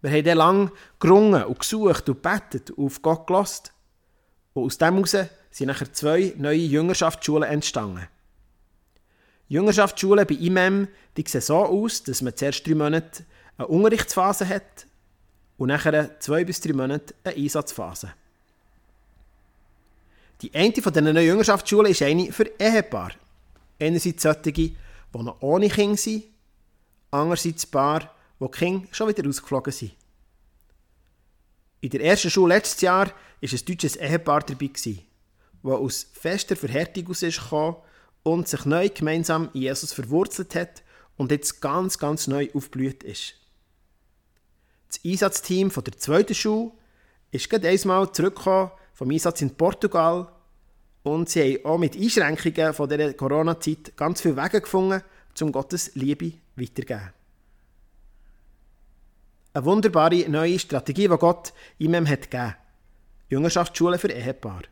Wir 0.00 0.10
haben 0.10 0.24
dann 0.24 0.38
lange 0.38 0.72
gerungen 0.98 1.44
und 1.44 1.60
gesucht 1.60 2.08
und 2.08 2.22
gebetet 2.22 2.72
und 2.72 2.86
auf 2.86 3.02
Gott 3.02 3.26
gelost. 3.28 3.72
Und 4.52 4.64
aus 4.64 4.78
dem 4.78 4.94
heraus 4.94 5.16
sind 5.50 5.68
nachher 5.68 5.92
zwei 5.92 6.34
neue 6.36 6.56
Jüngerschaftsschulen 6.58 7.48
entstanden. 7.48 8.08
Jüngerschaftsschulen 9.46 10.26
bei 10.26 10.34
IMEM 10.34 10.88
die 11.16 11.24
sehen 11.28 11.40
so 11.42 11.58
aus, 11.58 12.02
dass 12.02 12.22
man 12.22 12.34
zuerst 12.36 12.66
drei 12.66 12.74
Monate 12.74 13.24
eine 13.58 13.66
Unterrichtsphase 13.66 14.48
hat 14.48 14.86
und 15.58 15.68
nachher 15.68 16.18
zwei 16.20 16.44
bis 16.44 16.60
drei 16.60 16.72
Monate 16.72 17.14
eine 17.24 17.36
Einsatzphase. 17.36 18.12
Die 20.40 20.52
eine 20.54 20.74
von 20.82 20.92
diesen 20.92 21.14
neuen 21.14 21.26
Jüngerschaftsschulen 21.26 21.92
ist 21.92 22.02
eine 22.02 22.32
für 22.32 22.50
Ehepaare. 22.58 23.14
Einerseits 23.78 24.22
solche, 24.22 24.52
die 24.52 24.76
noch 25.12 25.40
ohne 25.40 25.68
Kinder 25.68 25.96
sind, 25.96 26.24
andererseits 27.10 27.66
Paar, 27.66 28.12
wo 28.38 28.48
die 28.48 28.58
Kinder 28.58 28.88
schon 28.90 29.08
wieder 29.08 29.28
ausgeflogen 29.28 29.72
sind. 29.72 29.92
In 31.80 31.90
der 31.90 32.02
ersten 32.02 32.30
Schule 32.30 32.54
letztes 32.54 32.80
Jahr 32.80 33.06
war 33.06 33.14
ein 33.40 33.64
deutsches 33.66 33.96
Ehepaar 33.96 34.40
dabei, 34.40 34.70
das 34.74 34.88
aus 35.64 36.06
fester 36.12 36.56
Verhärtung 36.56 37.04
herausgekommen 37.04 37.76
und 38.22 38.48
sich 38.48 38.64
neu 38.64 38.88
gemeinsam 38.88 39.48
in 39.52 39.62
Jesus 39.62 39.92
verwurzelt 39.92 40.54
hat 40.54 40.82
und 41.16 41.30
jetzt 41.30 41.60
ganz, 41.60 41.98
ganz 41.98 42.26
neu 42.26 42.48
aufgeblüht 42.54 43.02
ist. 43.02 43.34
Das 44.92 45.00
Einsatzteam 45.10 45.70
von 45.70 45.84
der 45.84 45.96
zweiten 45.96 46.34
Schule 46.34 46.72
ist 47.30 47.48
gerade 47.48 47.68
einmal 47.68 48.12
zurückgekommen 48.12 48.72
vom 48.92 49.10
Einsatz 49.10 49.40
in 49.40 49.56
Portugal 49.56 50.28
und 51.02 51.30
sie 51.30 51.54
haben 51.54 51.64
auch 51.64 51.78
mit 51.78 51.96
Einschränkungen 51.96 52.74
von 52.74 52.90
dieser 52.90 53.14
Corona-Zeit 53.14 53.96
ganz 53.96 54.20
viele 54.20 54.36
Wege 54.36 54.60
gefunden, 54.60 55.02
um 55.40 55.50
Gottes 55.50 55.92
Liebe 55.94 56.34
weiterzugeben. 56.56 57.10
Eine 59.54 59.64
wunderbare 59.64 60.28
neue 60.28 60.58
Strategie, 60.58 61.08
die 61.08 61.16
Gott 61.16 61.54
ihm 61.78 62.06
hat 62.06 62.30
gegeben 62.30 62.54
Jüngerschaftsschule 63.30 63.98
für 63.98 64.12
Ehepaare. 64.12 64.64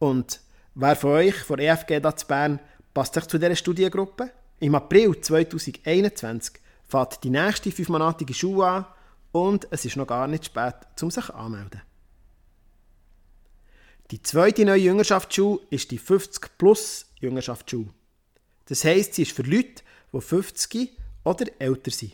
Und 0.00 0.40
wer 0.74 0.96
von 0.96 1.12
euch 1.12 1.36
von 1.36 1.60
EFG 1.60 2.00
da 2.00 2.16
zu 2.16 2.26
Bern 2.26 2.58
passt 2.92 3.14
sich 3.14 3.26
zu 3.26 3.38
dieser 3.38 3.54
Studiengruppe? 3.54 4.32
Im 4.58 4.74
April 4.74 5.20
2021 5.20 6.54
fährt 6.88 7.22
die 7.22 7.30
nächste 7.30 7.70
fünfmonatige 7.70 8.34
Schule 8.34 8.66
an 8.66 8.86
und 9.34 9.66
es 9.72 9.84
ist 9.84 9.96
noch 9.96 10.06
gar 10.06 10.28
nicht 10.28 10.44
spät, 10.44 10.76
um 11.02 11.10
sich 11.10 11.28
anzumelden. 11.28 11.82
Die 14.12 14.22
zweite 14.22 14.64
neue 14.64 14.78
Jüngerschaftsschule 14.78 15.60
ist 15.70 15.90
die 15.90 15.98
50 15.98 16.56
Plus 16.56 17.06
Jüngerschaftsschule. 17.18 17.88
Das 18.66 18.84
heisst, 18.84 19.14
sie 19.14 19.22
ist 19.22 19.32
für 19.32 19.42
Leute, 19.42 19.82
die 20.12 20.20
50 20.20 20.96
oder 21.24 21.46
älter 21.58 21.90
sind. 21.90 22.12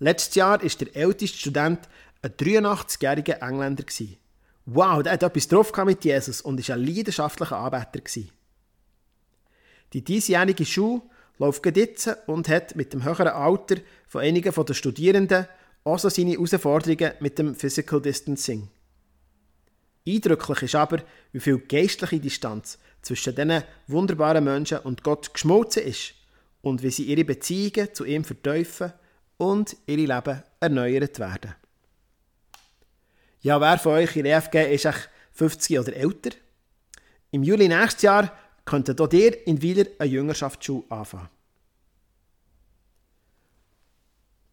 Letztes 0.00 0.34
Jahr 0.34 0.60
war 0.60 0.68
der 0.68 0.96
älteste 0.96 1.38
Student 1.38 1.88
ein 2.20 2.30
83-jähriger 2.32 3.40
Engländer. 3.40 3.84
Wow, 4.64 5.04
der 5.04 5.12
hat 5.12 5.22
etwas 5.22 5.46
drauf 5.46 5.72
mit 5.84 6.04
Jesus 6.04 6.40
und 6.40 6.68
war 6.68 6.74
ein 6.74 6.84
leidenschaftlicher 6.84 7.58
Anbeter. 7.58 8.24
Die 9.92 10.02
diesjährige 10.02 10.64
Schule 10.64 11.02
läuft 11.38 11.64
jetzt 11.76 12.08
und 12.26 12.48
hat 12.48 12.74
mit 12.74 12.92
dem 12.92 13.04
höheren 13.04 13.28
Alter 13.28 13.76
von 14.08 14.22
einigen 14.22 14.52
der 14.52 14.74
Studierenden 14.74 15.46
auch 15.86 15.98
so 16.00 16.08
seine 16.08 16.32
Herausforderungen 16.32 17.12
mit 17.20 17.38
dem 17.38 17.54
Physical 17.54 18.02
Distancing. 18.02 18.68
Eindrücklich 20.06 20.62
ist 20.62 20.74
aber, 20.74 21.02
wie 21.32 21.40
viel 21.40 21.58
geistliche 21.58 22.18
Distanz 22.20 22.78
zwischen 23.02 23.34
diesen 23.34 23.62
wunderbaren 23.86 24.42
Menschen 24.42 24.78
und 24.78 25.04
Gott 25.04 25.32
geschmolzen 25.32 25.84
ist 25.84 26.14
und 26.60 26.82
wie 26.82 26.90
sie 26.90 27.04
ihre 27.04 27.24
Beziehungen 27.24 27.94
zu 27.94 28.04
ihm 28.04 28.24
verteufeln 28.24 28.92
und 29.36 29.76
ihre 29.86 30.14
Leben 30.14 30.42
erneuert 30.58 31.18
werden. 31.20 31.54
Ja, 33.40 33.60
wer 33.60 33.78
von 33.78 33.92
euch 33.92 34.16
in 34.16 34.26
EFG 34.26 34.74
ist 34.74 34.88
50 35.34 35.78
oder 35.78 35.94
älter? 35.94 36.30
Im 37.30 37.44
Juli 37.44 37.68
nächstes 37.68 38.02
Jahr 38.02 38.32
könntet 38.64 39.00
auch 39.00 39.12
ihr 39.12 39.46
in 39.46 39.62
Wieler 39.62 39.86
eine 39.98 40.10
Jüngerschaftsschule 40.10 40.84
anfangen. 40.88 41.28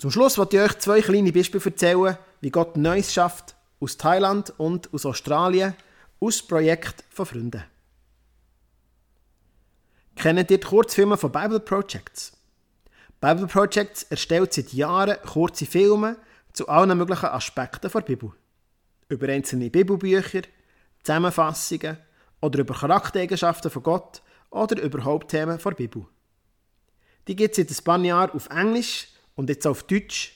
Zum 0.04 0.12
Schluss 0.12 0.38
wollte 0.38 0.58
ich 0.58 0.64
euch 0.64 0.80
zwei 0.80 1.02
kleine 1.02 1.32
Beispiele 1.32 1.64
erzählen, 1.64 2.18
wie 2.42 2.50
Gott 2.50 2.76
Neues 2.76 3.14
schafft 3.14 3.56
aus 3.80 3.96
Thailand 3.96 4.54
und 4.58 4.94
aus 4.94 5.06
Australien 5.06 5.76
aus 6.20 6.42
Projekt 6.42 7.06
von 7.10 7.26
Freunden. 7.26 7.64
Kennt 10.18 10.40
ihr 10.40 10.44
die 10.44 10.58
Kurzfilme 10.58 11.16
von 11.16 11.32
Bible 11.32 11.62
Projects? 11.62 12.34
Bible 13.22 13.48
Projects 13.48 14.04
erstellt 14.04 14.52
seit 14.52 14.74
Jahren 14.74 15.16
kurze 15.26 15.66
Filme 15.66 16.18
zu 16.52 16.68
allen 16.68 16.98
möglichen 16.98 17.28
Aspekten 17.28 17.90
der 17.90 18.02
Bibel. 18.02 18.34
Über 19.08 19.30
einzelne 19.30 19.70
Bibelbücher, 19.70 20.42
Zusammenfassungen 21.02 21.98
oder 22.42 22.60
über 22.60 22.74
Charaktereigenschaften 22.74 23.72
von 23.72 23.84
Gott 23.84 24.22
oder 24.50 24.82
über 24.82 25.06
Hauptthemen 25.06 25.60
der 25.64 25.72
Bibel. 25.72 26.06
Die 27.30 27.38
gibt 27.38 27.58
es 27.58 27.70
seit 27.70 27.72
ein 27.72 27.84
paar 27.86 28.00
Jahren 28.00 28.32
auf 28.32 28.50
Englisch 28.50 29.13
und 29.36 29.50
jetzt 29.50 29.68
auf 29.68 29.84
Deutsch 29.84 30.34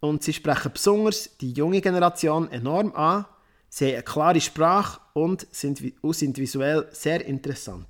und 0.00 0.22
sie 0.22 0.32
sprechen 0.32 0.72
besonders 0.72 1.36
die 1.38 1.52
junge 1.52 1.80
Generation 1.80 2.50
enorm 2.50 2.92
an. 2.94 3.24
Sie 3.68 3.86
haben 3.86 3.94
eine 3.94 4.02
klare 4.02 4.40
Sprache 4.40 5.00
und 5.12 5.46
sind, 5.50 5.80
sind 6.02 6.38
visuell 6.38 6.88
sehr 6.90 7.24
interessant. 7.24 7.86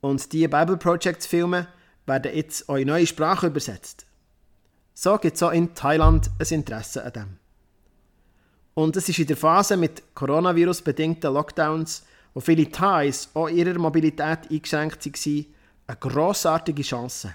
Und 0.00 0.32
die 0.32 0.48
Bible 0.48 0.76
Projects 0.76 1.26
Filme 1.26 1.68
werden 2.06 2.34
jetzt 2.34 2.68
in 2.68 2.86
neue 2.86 3.06
Sprache 3.06 3.48
übersetzt. 3.48 4.06
So 4.94 5.18
gibt 5.18 5.36
es 5.36 5.42
auch 5.42 5.52
in 5.52 5.74
Thailand 5.74 6.30
ein 6.38 6.46
Interesse 6.48 7.04
an 7.04 7.12
dem. 7.12 7.36
Und 8.74 8.96
es 8.96 9.08
ist 9.08 9.18
in 9.18 9.26
der 9.26 9.36
Phase 9.36 9.76
mit 9.76 10.14
Coronavirus-bedingten 10.14 11.32
Lockdowns, 11.32 12.04
wo 12.32 12.40
viele 12.40 12.70
Thais 12.70 13.28
auch 13.34 13.48
ihrer 13.48 13.78
Mobilität 13.78 14.50
eingeschränkt 14.50 15.04
waren, 15.04 15.46
eine 15.88 15.96
grossartige 15.98 16.82
Chance. 16.82 17.34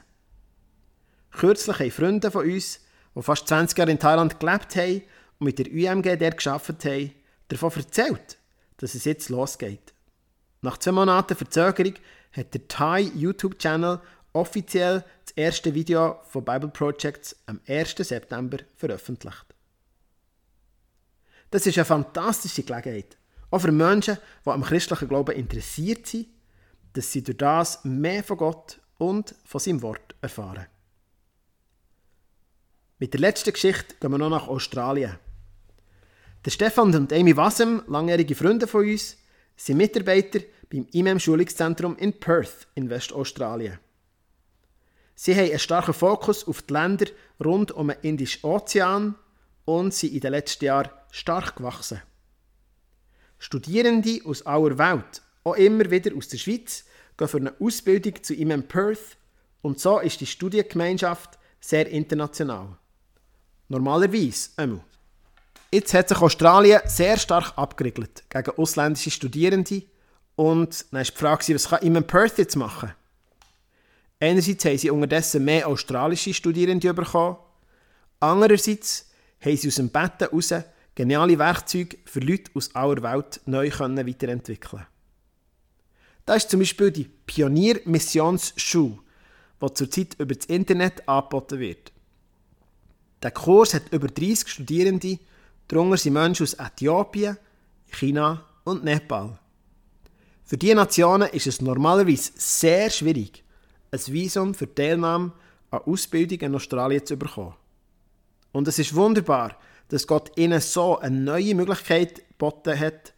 Kürzlich 1.34 1.80
haben 1.80 1.92
Freunde 1.92 2.32
von 2.32 2.50
uns, 2.50 2.80
die 3.16 3.22
fast 3.22 3.48
20 3.48 3.78
Jahre 3.78 3.92
in 3.92 4.00
Thailand 4.00 4.40
gelebt 4.40 4.76
haben 4.76 5.02
und 5.40 5.46
mit 5.46 5.60
der 5.60 5.66
UMG 5.66 6.16
dort 6.18 6.38
gearbeitet 6.38 6.86
haben, 6.86 7.12
davon 7.48 7.72
erzählt, 7.76 8.38
dass 8.78 8.96
es 8.96 9.06
jetzt 9.06 9.30
losgeht. 9.30 9.94
Nach 10.62 10.78
zwei 10.78 10.92
Monaten 10.92 11.36
Verzögerung 11.36 11.96
hat 12.32 12.54
der 12.54 12.68
Thai 12.68 13.02
YouTube-Channel 13.02 14.00
offiziell 14.34 15.04
das 15.26 15.36
erste 15.36 15.74
Video 15.74 16.20
von 16.30 16.46
Bible 16.46 16.70
Projects 16.70 17.36
am 17.48 17.60
1. 17.68 17.96
September 17.98 18.58
veröffentlicht. 18.76 19.46
Das 21.52 21.66
ist 21.68 21.78
eine 21.78 21.86
fantastische 21.86 22.64
Gelegenheit, 22.64 23.18
auch 23.52 23.60
für 23.60 23.72
Menschen, 23.72 24.18
die 24.46 24.50
am 24.50 24.64
christlichen 24.64 25.08
Glauben 25.08 25.36
interessiert 25.36 26.08
sind, 26.08 26.28
dass 26.94 27.12
sie 27.12 27.24
durch 27.24 27.38
das 27.38 27.84
mehr 27.84 28.24
von 28.24 28.38
Gott 28.38 28.80
und 28.98 29.36
von 29.46 29.60
seinem 29.60 29.82
Wort 29.82 30.16
erfahren. 30.22 30.68
Mit 33.00 33.14
der 33.14 33.22
letzten 33.22 33.54
Geschichte 33.54 33.96
gehen 34.00 34.12
wir 34.12 34.18
noch 34.18 34.30
nach 34.30 34.48
Australien. 34.48 35.18
Der 36.46 36.52
Stefan 36.52 36.94
und 36.94 37.12
Amy 37.12 37.36
Wassem, 37.36 37.84
langjährige 37.88 38.36
Freunde 38.36 38.68
von 38.68 38.88
uns, 38.88 39.18
sind 39.56 39.78
Mitarbeiter 39.78 40.40
beim 40.70 40.88
IMEM 40.92 41.20
Schulungszentrum 41.20 41.98
in 41.98 42.14
Perth 42.20 42.68
in 42.76 42.90
Westaustralien. 42.90 43.80
Sie 45.16 45.36
haben 45.36 45.50
einen 45.50 45.60
starken 45.60 45.94
Fokus 45.94 46.48
auf 46.48 46.62
die 46.64 46.74
Länder 46.74 47.06
rund 47.44 47.72
um 47.72 47.88
den 47.88 47.98
Indischen 48.02 48.44
Ozean 48.44 49.16
und 49.66 49.94
sind 49.94 50.14
in 50.14 50.20
den 50.20 50.32
letzten 50.32 50.66
Jahren 50.66 50.90
stark 51.12 51.56
gewachsen. 51.56 52.02
Studierende 53.38 54.20
aus 54.26 54.46
aller 54.46 54.78
Welt, 54.78 55.22
auch 55.44 55.56
immer 55.56 55.90
wieder 55.92 56.16
aus 56.16 56.30
der 56.30 56.38
Schweiz, 56.38 56.86
gehen 57.18 57.28
für 57.28 57.38
eine 57.38 57.54
Ausbildung 57.60 58.22
zu 58.24 58.34
IMEM 58.34 58.68
Perth 58.68 59.18
und 59.62 59.80
so 59.80 60.00
ist 60.00 60.20
die 60.22 60.26
Studiengemeinschaft 60.26 61.38
sehr 61.60 61.88
international. 61.88 62.78
Normalerweise 63.74 64.52
einmal. 64.58 64.82
Jetzt 65.72 65.96
hat 65.96 66.08
sich 66.08 66.22
Australien 66.22 66.82
sehr 66.86 67.18
stark 67.18 67.54
abgeriegelt 67.58 68.24
gegen 68.30 68.52
ausländische 68.52 69.10
Studierende. 69.10 69.82
Und 70.36 70.86
dann 70.92 71.02
ist 71.02 71.14
die 71.14 71.18
Frage, 71.18 71.56
was 71.56 71.68
kann 71.68 71.82
Iman 71.82 72.06
Perth 72.06 72.38
jetzt 72.38 72.56
machen? 72.56 72.94
Einerseits 74.20 74.66
haben 74.66 74.78
sie 74.78 74.92
unterdessen 74.92 75.44
mehr 75.44 75.68
australische 75.68 76.36
Studierende 76.36 76.94
bekommen. 76.94 77.38
Andererseits 78.20 79.10
haben 79.44 79.58
sie 79.58 79.70
aus 79.70 79.76
dem 79.76 79.90
Betten 79.90 80.28
heraus 80.30 80.54
geniale 80.94 81.40
Werkzeuge 81.40 81.98
für 82.06 82.20
Leute 82.20 82.52
aus 82.54 82.76
aller 82.76 83.02
Welt 83.02 83.42
neu 83.48 83.72
weiterentwickeln 83.72 84.86
Da 86.26 86.36
ist 86.36 86.52
zum 86.52 86.60
Beispiel 86.60 86.92
die 86.92 87.06
Pionier-Missionsschule, 87.06 89.00
die 89.64 89.74
zurzeit 89.74 90.14
über 90.20 90.36
das 90.36 90.46
Internet 90.46 91.10
angeboten 91.10 91.58
wird. 91.58 91.92
Der 93.24 93.32
Kurs 93.32 93.74
hat 93.74 93.92
über 93.92 94.10
30 94.10 94.50
Studierende, 94.50 95.18
darunter 95.70 95.96
sind 95.96 96.14
Menschen 96.14 96.44
aus 96.44 96.56
Äthiopien, 96.56 97.38
China 97.88 98.46
und 98.66 98.84
Nepal. 98.84 99.40
Für 100.44 100.58
diese 100.58 100.76
Nationen 100.76 101.30
ist 101.30 101.48
es 101.48 101.62
normalerweise 101.62 102.34
sehr 102.36 102.90
schwierig, 102.90 103.46
ein 103.92 104.00
Visum 104.08 104.54
für 104.54 104.68
die 104.68 104.76
Teilnahme 104.76 105.32
an 105.72 105.80
Ausbildung 105.86 106.40
in 106.40 106.56
Australien 106.56 107.06
zu 107.06 107.16
bekommen. 107.16 107.56
Und 108.52 108.68
es 108.68 108.78
ist 108.78 108.94
wunderbar, 108.94 109.58
dass 109.88 110.06
Gott 110.06 110.38
ihnen 110.38 110.60
so 110.60 111.00
eine 111.00 111.18
neue 111.18 111.56
Möglichkeit 111.56 112.28
geboten 112.28 112.78
hat, 112.78 113.14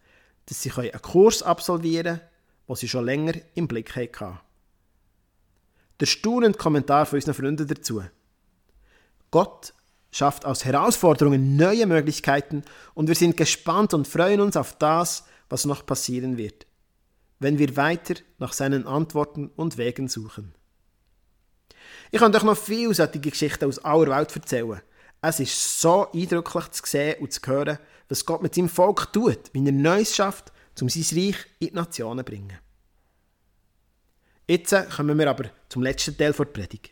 dass 0.46 0.62
sie 0.62 0.72
einen 0.72 1.02
Kurs 1.02 1.42
absolvieren 1.42 2.18
können, 2.18 2.30
den 2.68 2.76
sie 2.76 2.88
schon 2.88 3.06
länger 3.06 3.34
im 3.56 3.68
Blick 3.68 3.96
hatten. 3.96 4.38
Der 6.00 6.06
staunende 6.06 6.60
Kommentar 6.60 7.08
von 7.08 7.18
unseren 7.18 7.34
Freunden 7.34 7.68
dazu. 7.68 8.04
Gott 9.32 9.74
schafft 10.16 10.46
aus 10.46 10.64
Herausforderungen 10.64 11.58
neue 11.58 11.86
Möglichkeiten 11.86 12.64
und 12.94 13.10
wir 13.10 13.16
sind 13.16 13.36
gespannt 13.36 13.94
und 13.94 14.08
freuen 14.08 14.40
uns 14.40 14.56
auf 14.56 14.78
das, 14.78 15.26
was 15.50 15.66
noch 15.66 15.86
passieren 15.86 16.38
wird, 16.38 16.66
wenn 17.40 17.60
wir 17.60 17.76
weiter 17.76 18.16
nach 18.38 18.54
seinen 18.54 18.88
Antworten 18.88 19.52
und 19.58 19.78
Wegen 19.78 20.08
suchen. 20.08 20.56
Ich 22.12 22.20
kann 22.20 22.34
euch 22.34 22.44
noch 22.44 22.58
viele 22.58 22.94
solche 22.94 23.20
Geschichten 23.20 23.66
aus 23.66 23.80
aller 23.80 24.16
Welt 24.16 24.34
erzählen. 24.34 24.82
Es 25.22 25.42
ist 25.42 25.82
so 25.82 26.10
eindrücklich 26.14 26.70
zu 26.70 26.84
sehen 26.86 27.18
und 27.20 27.34
zu 27.34 27.42
hören, 27.46 27.78
was 28.08 28.26
Gott 28.26 28.42
mit 28.42 28.56
seinem 28.56 28.70
Volk 28.70 29.12
tut, 29.12 29.54
wie 29.54 29.66
er 29.66 29.72
Neues 29.74 30.16
schafft, 30.16 30.54
um 30.80 30.88
sein 30.88 31.04
Reich 31.04 31.46
in 31.60 31.68
die 31.68 31.74
Nationen 31.74 32.20
zu 32.20 32.32
bringen. 32.32 32.58
Jetzt 34.48 34.74
kommen 34.96 35.18
wir 35.18 35.30
aber 35.30 35.50
zum 35.68 35.84
letzten 35.84 36.16
Teil 36.16 36.32
der 36.32 36.46
Predigt. 36.46 36.92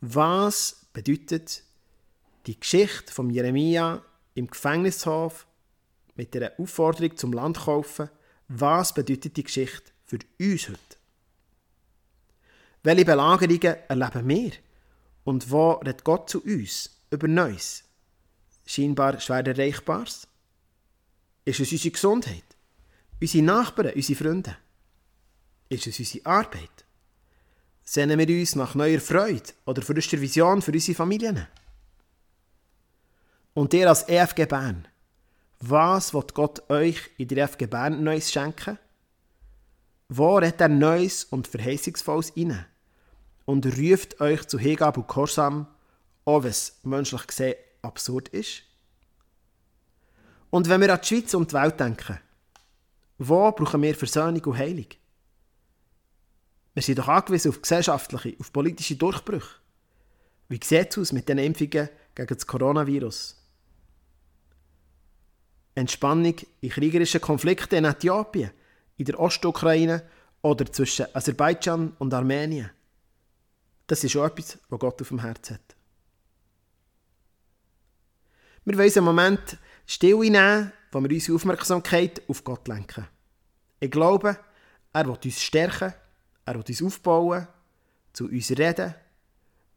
Was 0.00 0.86
bedeutet 0.92 1.64
die 2.46 2.58
Geschichte 2.58 3.12
von 3.12 3.30
Jeremia 3.30 4.02
im 4.34 4.46
Gefängnishof 4.46 5.46
mit 6.14 6.34
der 6.34 6.58
Aufforderung 6.58 7.16
zum 7.16 7.32
Land 7.32 7.58
kaufen? 7.58 8.08
Was 8.48 8.92
bedeutet 8.92 9.36
die 9.36 9.44
Geschichte 9.44 9.92
für 10.04 10.18
uns 10.38 10.68
heute? 10.68 10.96
Welche 12.82 13.04
Belagerungen 13.04 13.76
erleben 13.88 14.28
wir? 14.28 14.52
Und 15.24 15.50
wo 15.50 15.72
redet 15.72 16.02
Gott 16.02 16.28
zu 16.28 16.42
uns 16.42 16.90
über 17.10 17.28
Neues? 17.28 17.84
Scheinbar 18.66 19.20
schwer 19.20 19.46
Erreichbares? 19.46 20.26
Ist 21.44 21.60
es 21.60 21.72
unsere 21.72 21.92
Gesundheit? 21.92 22.44
Unsere 23.20 23.44
Nachbarn, 23.44 23.92
unsere 23.94 24.18
Freunde? 24.18 24.56
Ist 25.68 25.86
es 25.86 25.98
unsere 25.98 26.26
Arbeit? 26.26 26.84
Sehnen 27.84 28.18
wir 28.18 28.40
uns 28.40 28.56
nach 28.56 28.74
neuer 28.74 29.00
Freude 29.00 29.52
oder 29.64 29.82
frischer 29.82 30.20
Vision 30.20 30.60
für 30.60 30.72
unsere 30.72 30.96
Familien? 30.96 31.46
Und 33.54 33.74
ihr 33.74 33.88
als 33.88 34.08
EFG 34.08 34.46
Bern, 34.46 34.88
was 35.60 36.14
wird 36.14 36.34
Gott 36.34 36.70
euch 36.70 37.10
in 37.18 37.28
der 37.28 37.44
EFG 37.44 37.66
Bern 37.66 38.02
Neues 38.02 38.32
schenken? 38.32 38.78
Wo 40.08 40.36
redet 40.36 40.60
er 40.60 40.68
Neues 40.68 41.24
und 41.24 41.46
Verheißungsvolles 41.46 42.30
inne? 42.30 42.66
Und 43.44 43.66
ruft 43.66 44.20
euch 44.20 44.46
zu 44.46 44.58
Hingabe 44.58 45.00
und 45.00 45.08
Gehorsam, 45.08 45.66
auch 46.24 46.42
wenn 46.42 46.50
es 46.50 46.78
menschlich 46.82 47.26
gesehen 47.26 47.54
absurd 47.82 48.28
ist? 48.28 48.62
Und 50.50 50.68
wenn 50.68 50.80
wir 50.80 50.92
an 50.92 51.00
die 51.02 51.06
Schweiz 51.06 51.34
und 51.34 51.50
die 51.50 51.54
Welt 51.54 51.78
denken, 51.78 52.18
wo 53.18 53.52
brauchen 53.52 53.82
wir 53.82 53.94
Versöhnung 53.94 54.44
und 54.44 54.58
Heilung? 54.58 54.86
Wir 56.74 56.82
sind 56.82 56.98
doch 56.98 57.08
angewiesen 57.08 57.50
auf 57.50 57.60
gesellschaftliche, 57.60 58.36
auf 58.40 58.52
politische 58.52 58.96
Durchbrüche. 58.96 59.56
Wie 60.48 60.60
sieht 60.62 60.90
es 60.90 60.98
aus 60.98 61.12
mit 61.12 61.28
den 61.28 61.38
Impfungen 61.38 61.88
gegen 62.14 62.34
das 62.34 62.46
Coronavirus? 62.46 63.41
Entspannung 65.74 66.34
in 66.60 66.70
kriegerischen 66.70 67.20
Konflikten 67.20 67.76
in 67.76 67.84
Äthiopien, 67.84 68.50
in 68.96 69.04
der 69.04 69.18
Ostukraine 69.18 70.02
oder 70.42 70.70
zwischen 70.70 71.06
Aserbaidschan 71.14 71.92
und 71.98 72.12
Armenien. 72.12 72.70
Das 73.86 74.04
ist 74.04 74.16
auch 74.16 74.26
etwas, 74.26 74.58
was 74.68 74.80
Gott 74.80 75.00
auf 75.00 75.08
dem 75.08 75.20
Herzen 75.20 75.54
hat. 75.54 75.76
Wir 78.64 78.78
wollen 78.78 78.92
einen 78.94 79.04
Moment 79.04 79.58
still 79.86 80.18
nehmen, 80.18 80.72
wo 80.92 81.00
wir 81.00 81.10
unsere 81.10 81.36
Aufmerksamkeit 81.36 82.22
auf 82.28 82.44
Gott 82.44 82.68
lenken. 82.68 83.08
Ich 83.80 83.90
glaube, 83.90 84.38
er 84.92 85.06
will 85.06 85.18
uns 85.24 85.40
stärken 85.40 85.94
er 86.44 86.54
will 86.54 86.64
uns 86.68 86.82
aufbauen, 86.82 87.46
zu 88.12 88.26
uns 88.26 88.50
reden, 88.50 88.94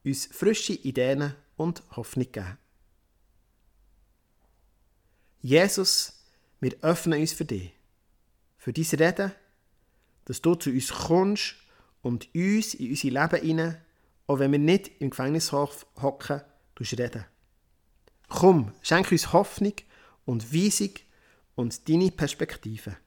uns 0.04 0.26
frische 0.26 0.74
Ideen 0.74 1.34
und 1.58 1.84
Hoffnung 1.96 2.32
geben. 2.32 2.58
Jesus, 5.46 6.12
wir 6.60 6.76
öffnen 6.82 7.22
uns 7.22 7.34
für 7.34 7.46
dich, 7.46 7.72
für 8.58 8.74
dein 8.74 9.00
Reden, 9.00 9.32
dass 10.26 10.42
du 10.42 10.56
zu 10.56 10.72
uns 10.72 10.90
kommst 10.90 11.58
und 12.02 12.34
uns 12.34 12.74
in 12.74 12.90
unser 12.90 13.10
Leben 13.10 13.46
hinein, 13.46 13.82
auch 14.26 14.40
wenn 14.40 14.52
wir 14.52 14.58
nicht 14.58 15.00
im 15.00 15.12
Gefängnishof 15.12 15.86
hocken, 16.02 16.42
reden. 16.80 17.26
Komm, 18.28 18.72
schenk 18.82 19.12
uns 19.12 19.34
Hoffnung 19.34 19.74
und 20.26 20.52
Weisung 20.52 20.94
und 21.54 21.88
deine 21.88 22.10
Perspektive. 22.10 22.98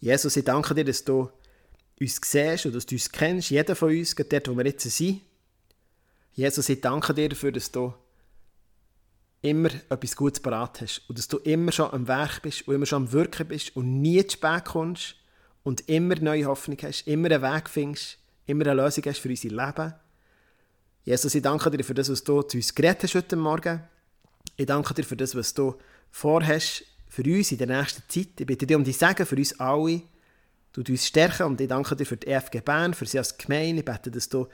Jesus, 0.00 0.36
ich 0.36 0.44
danke 0.44 0.74
dir, 0.74 0.84
dass 0.84 1.04
du 1.04 1.30
uns 2.00 2.20
siehst 2.24 2.66
und 2.66 2.74
dass 2.74 2.86
du 2.86 2.94
uns 2.94 3.12
kennst, 3.12 3.50
jeder 3.50 3.76
von 3.76 3.90
uns, 3.90 4.14
dort, 4.14 4.48
wo 4.48 4.56
wir 4.56 4.64
jetzt 4.64 4.90
sind. 4.90 5.20
Jesus, 6.32 6.68
ich 6.70 6.80
danke 6.80 7.12
dir 7.12 7.28
dafür, 7.28 7.52
dass 7.52 7.70
du 7.70 7.92
immer 9.42 9.70
etwas 9.88 10.16
Gutes 10.16 10.40
parat 10.40 10.80
hast 10.80 11.02
und 11.08 11.18
dass 11.18 11.28
du 11.28 11.38
immer 11.38 11.72
schon 11.72 11.92
am 11.92 12.08
Werk 12.08 12.42
bist 12.42 12.66
und 12.66 12.74
immer 12.74 12.86
schon 12.86 13.04
am 13.04 13.12
Wirken 13.12 13.48
bist 13.48 13.76
und 13.76 14.00
nie 14.00 14.26
zu 14.26 14.36
spät 14.36 14.64
kommst 14.66 15.16
und 15.62 15.88
immer 15.88 16.14
neue 16.16 16.46
Hoffnung 16.46 16.78
hast, 16.82 17.06
immer 17.06 17.30
einen 17.30 17.42
Weg 17.42 17.68
findest, 17.68 18.18
immer 18.46 18.66
eine 18.66 18.82
Lösung 18.82 19.04
hast 19.06 19.18
für 19.18 19.28
unser 19.28 19.48
Leben. 19.48 19.94
Jesus, 21.04 21.34
ich 21.34 21.42
danke 21.42 21.70
dir 21.70 21.84
für 21.84 21.94
das, 21.94 22.10
was 22.10 22.24
du 22.24 22.42
zu 22.42 22.56
uns 22.56 22.74
geredet 22.74 23.02
hast 23.02 23.14
heute 23.14 23.36
Morgen. 23.36 23.82
Ich 24.56 24.66
danke 24.66 24.94
dir 24.94 25.04
für 25.04 25.16
das, 25.16 25.34
was 25.34 25.54
du 25.54 25.74
vorhast 26.10 26.84
für 27.10 27.24
uns 27.24 27.52
in 27.52 27.58
der 27.58 27.66
nächsten 27.66 28.02
Zeit. 28.08 28.40
Ich 28.40 28.46
bitte 28.46 28.66
dich 28.66 28.76
um 28.76 28.84
die 28.84 28.92
Segen 28.92 29.26
für 29.26 29.36
uns 29.36 29.58
alle. 29.58 30.02
Du 30.72 30.80
uns 30.88 31.06
stärken 31.06 31.42
und 31.42 31.60
ich 31.60 31.68
danke 31.68 31.96
dir 31.96 32.06
für 32.06 32.16
die 32.16 32.28
EFG 32.28 32.60
Bern, 32.60 32.94
für 32.94 33.04
sie 33.04 33.18
als 33.18 33.36
Gemeinde. 33.36 33.80
Ich 33.80 33.84
bete, 33.84 34.10
dass 34.10 34.28
du 34.28 34.46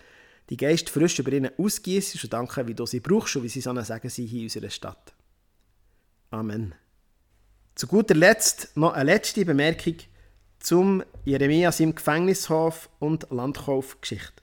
die 0.48 0.56
Geist 0.56 0.88
frisch 0.88 1.18
über 1.18 1.32
ihnen 1.32 1.50
ausgießt 1.58 2.24
und 2.24 2.32
danke, 2.32 2.66
wie 2.66 2.74
du 2.74 2.86
sie 2.86 3.00
brauchst 3.00 3.36
und 3.36 3.42
wie 3.42 3.50
sie 3.50 3.60
so 3.60 3.78
Segen 3.82 4.08
sind 4.08 4.26
hier 4.26 4.40
in 4.40 4.46
unserer 4.46 4.70
Stadt. 4.70 5.14
Amen. 6.30 6.74
Zu 7.74 7.86
guter 7.86 8.14
Letzt 8.14 8.74
noch 8.74 8.94
eine 8.94 9.12
letzte 9.12 9.44
Bemerkung 9.44 9.96
zum 10.58 11.04
Jeremias 11.26 11.80
im 11.80 11.94
Gefängnishof 11.94 12.88
und 12.98 13.30
Landkaufgeschichte. 13.30 14.42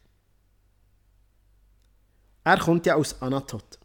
Er 2.43 2.59
kommt 2.59 2.85
ja 2.85 2.93
aus 2.93 3.19
Anatot. 3.23 3.79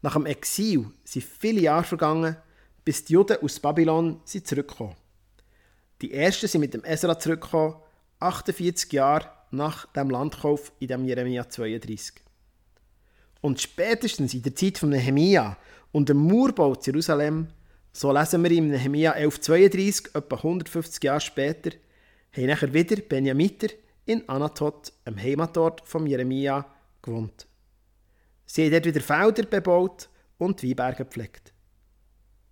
Nach 0.00 0.14
dem 0.14 0.24
Exil 0.24 0.90
sind 1.04 1.24
viele 1.24 1.60
Jahre 1.60 1.84
vergangen 1.84 2.36
bis 2.88 3.04
die 3.04 3.12
Juden 3.12 3.36
aus 3.42 3.60
Babylon 3.60 4.18
sind 4.24 4.46
zurückgekommen. 4.46 4.96
Die 6.00 6.10
ersten 6.10 6.48
sind 6.48 6.62
mit 6.62 6.72
dem 6.72 6.84
Esra 6.84 7.18
zurückgekommen, 7.18 7.74
48 8.18 8.90
Jahre 8.94 9.30
nach 9.50 9.84
dem 9.92 10.08
Landkauf 10.08 10.72
in 10.78 10.88
dem 10.88 11.04
Jeremia 11.04 11.46
32. 11.46 12.14
Und 13.42 13.60
spätestens 13.60 14.32
in 14.32 14.40
der 14.40 14.54
Zeit 14.54 14.78
von 14.78 14.88
Nehemia 14.88 15.58
und 15.92 16.08
dem 16.08 16.16
Mauerbau 16.16 16.76
zu 16.76 16.92
Jerusalem, 16.92 17.48
so 17.92 18.10
lesen 18.10 18.42
wir 18.42 18.52
in 18.52 18.70
Nehemia 18.70 19.12
1132, 19.12 20.14
etwa 20.14 20.36
150 20.36 21.04
Jahre 21.04 21.20
später, 21.20 21.72
haben 22.34 22.46
nachher 22.46 22.72
wieder 22.72 22.96
Benjamiter 23.02 23.68
in 24.06 24.26
Anatot, 24.30 24.94
am 25.04 25.18
Heimatort 25.18 25.86
von 25.86 26.06
Jeremia, 26.06 26.64
gewohnt. 27.02 27.46
Sie 28.46 28.64
haben 28.64 28.72
dort 28.72 28.86
wieder 28.86 29.02
Felder 29.02 29.42
bebaut 29.42 30.08
und 30.38 30.62
Weinberge 30.62 31.04
gepflegt. 31.04 31.52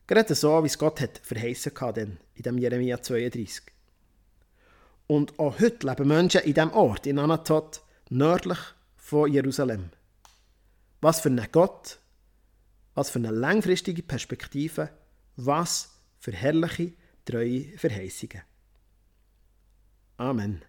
Gerade 0.06 0.34
so, 0.34 0.62
wie 0.62 0.66
es 0.66 0.78
Gott 0.78 1.00
hat 1.00 1.20
verheißen 1.22 1.72
hat, 1.80 1.98
in 1.98 2.18
dem 2.36 2.58
Jeremia 2.58 3.02
32. 3.02 3.62
Und 5.08 5.38
auch 5.38 5.58
heute 5.60 5.86
leben 5.86 6.08
Menschen 6.08 6.42
in 6.42 6.54
diesem 6.54 6.72
Ort, 6.72 7.06
in 7.06 7.18
Anatot, 7.18 7.80
nördlich 8.10 8.58
von 8.96 9.32
Jerusalem. 9.32 9.90
Was 11.00 11.20
für 11.20 11.28
ein 11.28 11.46
Gott, 11.52 11.98
was 12.94 13.10
für 13.10 13.18
eine 13.18 13.30
langfristige 13.30 14.02
Perspektive, 14.02 14.90
was 15.36 15.90
für 16.18 16.32
herrliche, 16.32 16.92
treue 17.24 17.76
Verheißungen. 17.76 18.42
Amen. 20.16 20.62